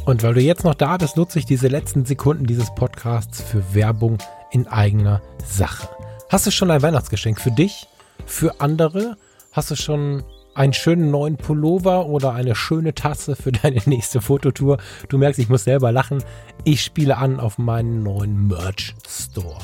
[0.04, 3.74] Und weil du jetzt noch da bist, nutze ich diese letzten Sekunden dieses Podcasts für
[3.74, 4.18] Werbung
[4.50, 5.88] in eigener Sache.
[6.28, 7.86] Hast du schon ein Weihnachtsgeschenk für dich,
[8.26, 9.16] für andere?
[9.52, 10.22] Hast du schon
[10.54, 14.78] einen schönen neuen Pullover oder eine schöne Tasse für deine nächste Fototour?
[15.08, 16.22] Du merkst, ich muss selber lachen.
[16.64, 19.58] Ich spiele an auf meinen neuen Merch Store.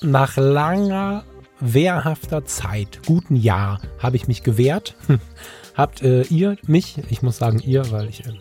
[0.00, 1.24] Nach langer,
[1.60, 4.96] wehrhafter Zeit, guten Jahr, habe ich mich gewehrt.
[5.74, 8.32] Habt äh, ihr mich, ich muss sagen ihr, weil ich äh,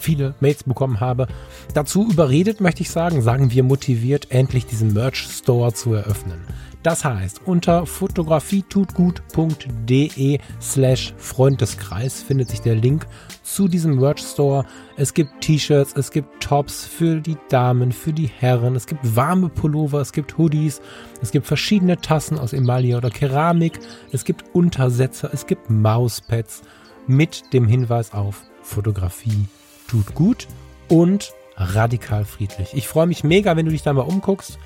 [0.00, 1.28] viele Mails bekommen habe,
[1.74, 6.40] dazu überredet, möchte ich sagen, sagen wir motiviert, endlich diesen Merch Store zu eröffnen.
[6.82, 13.06] Das heißt, unter fotografietutgut.de slash Freundeskreis findet sich der Link
[13.42, 14.64] zu diesem Merch Store.
[14.96, 19.50] Es gibt T-Shirts, es gibt Tops für die Damen, für die Herren, es gibt warme
[19.50, 20.80] Pullover, es gibt Hoodies,
[21.20, 23.78] es gibt verschiedene Tassen aus Emaille oder Keramik,
[24.10, 26.62] es gibt Untersetzer, es gibt Mauspads
[27.06, 29.48] mit dem Hinweis auf Fotografie
[29.90, 30.46] tut gut
[30.88, 32.74] und radikal friedlich.
[32.74, 34.58] Ich freue mich mega, wenn du dich da mal umguckst.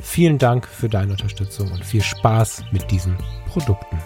[0.00, 3.98] Vielen Dank für deine Unterstützung und viel Spaß mit diesen Produkten.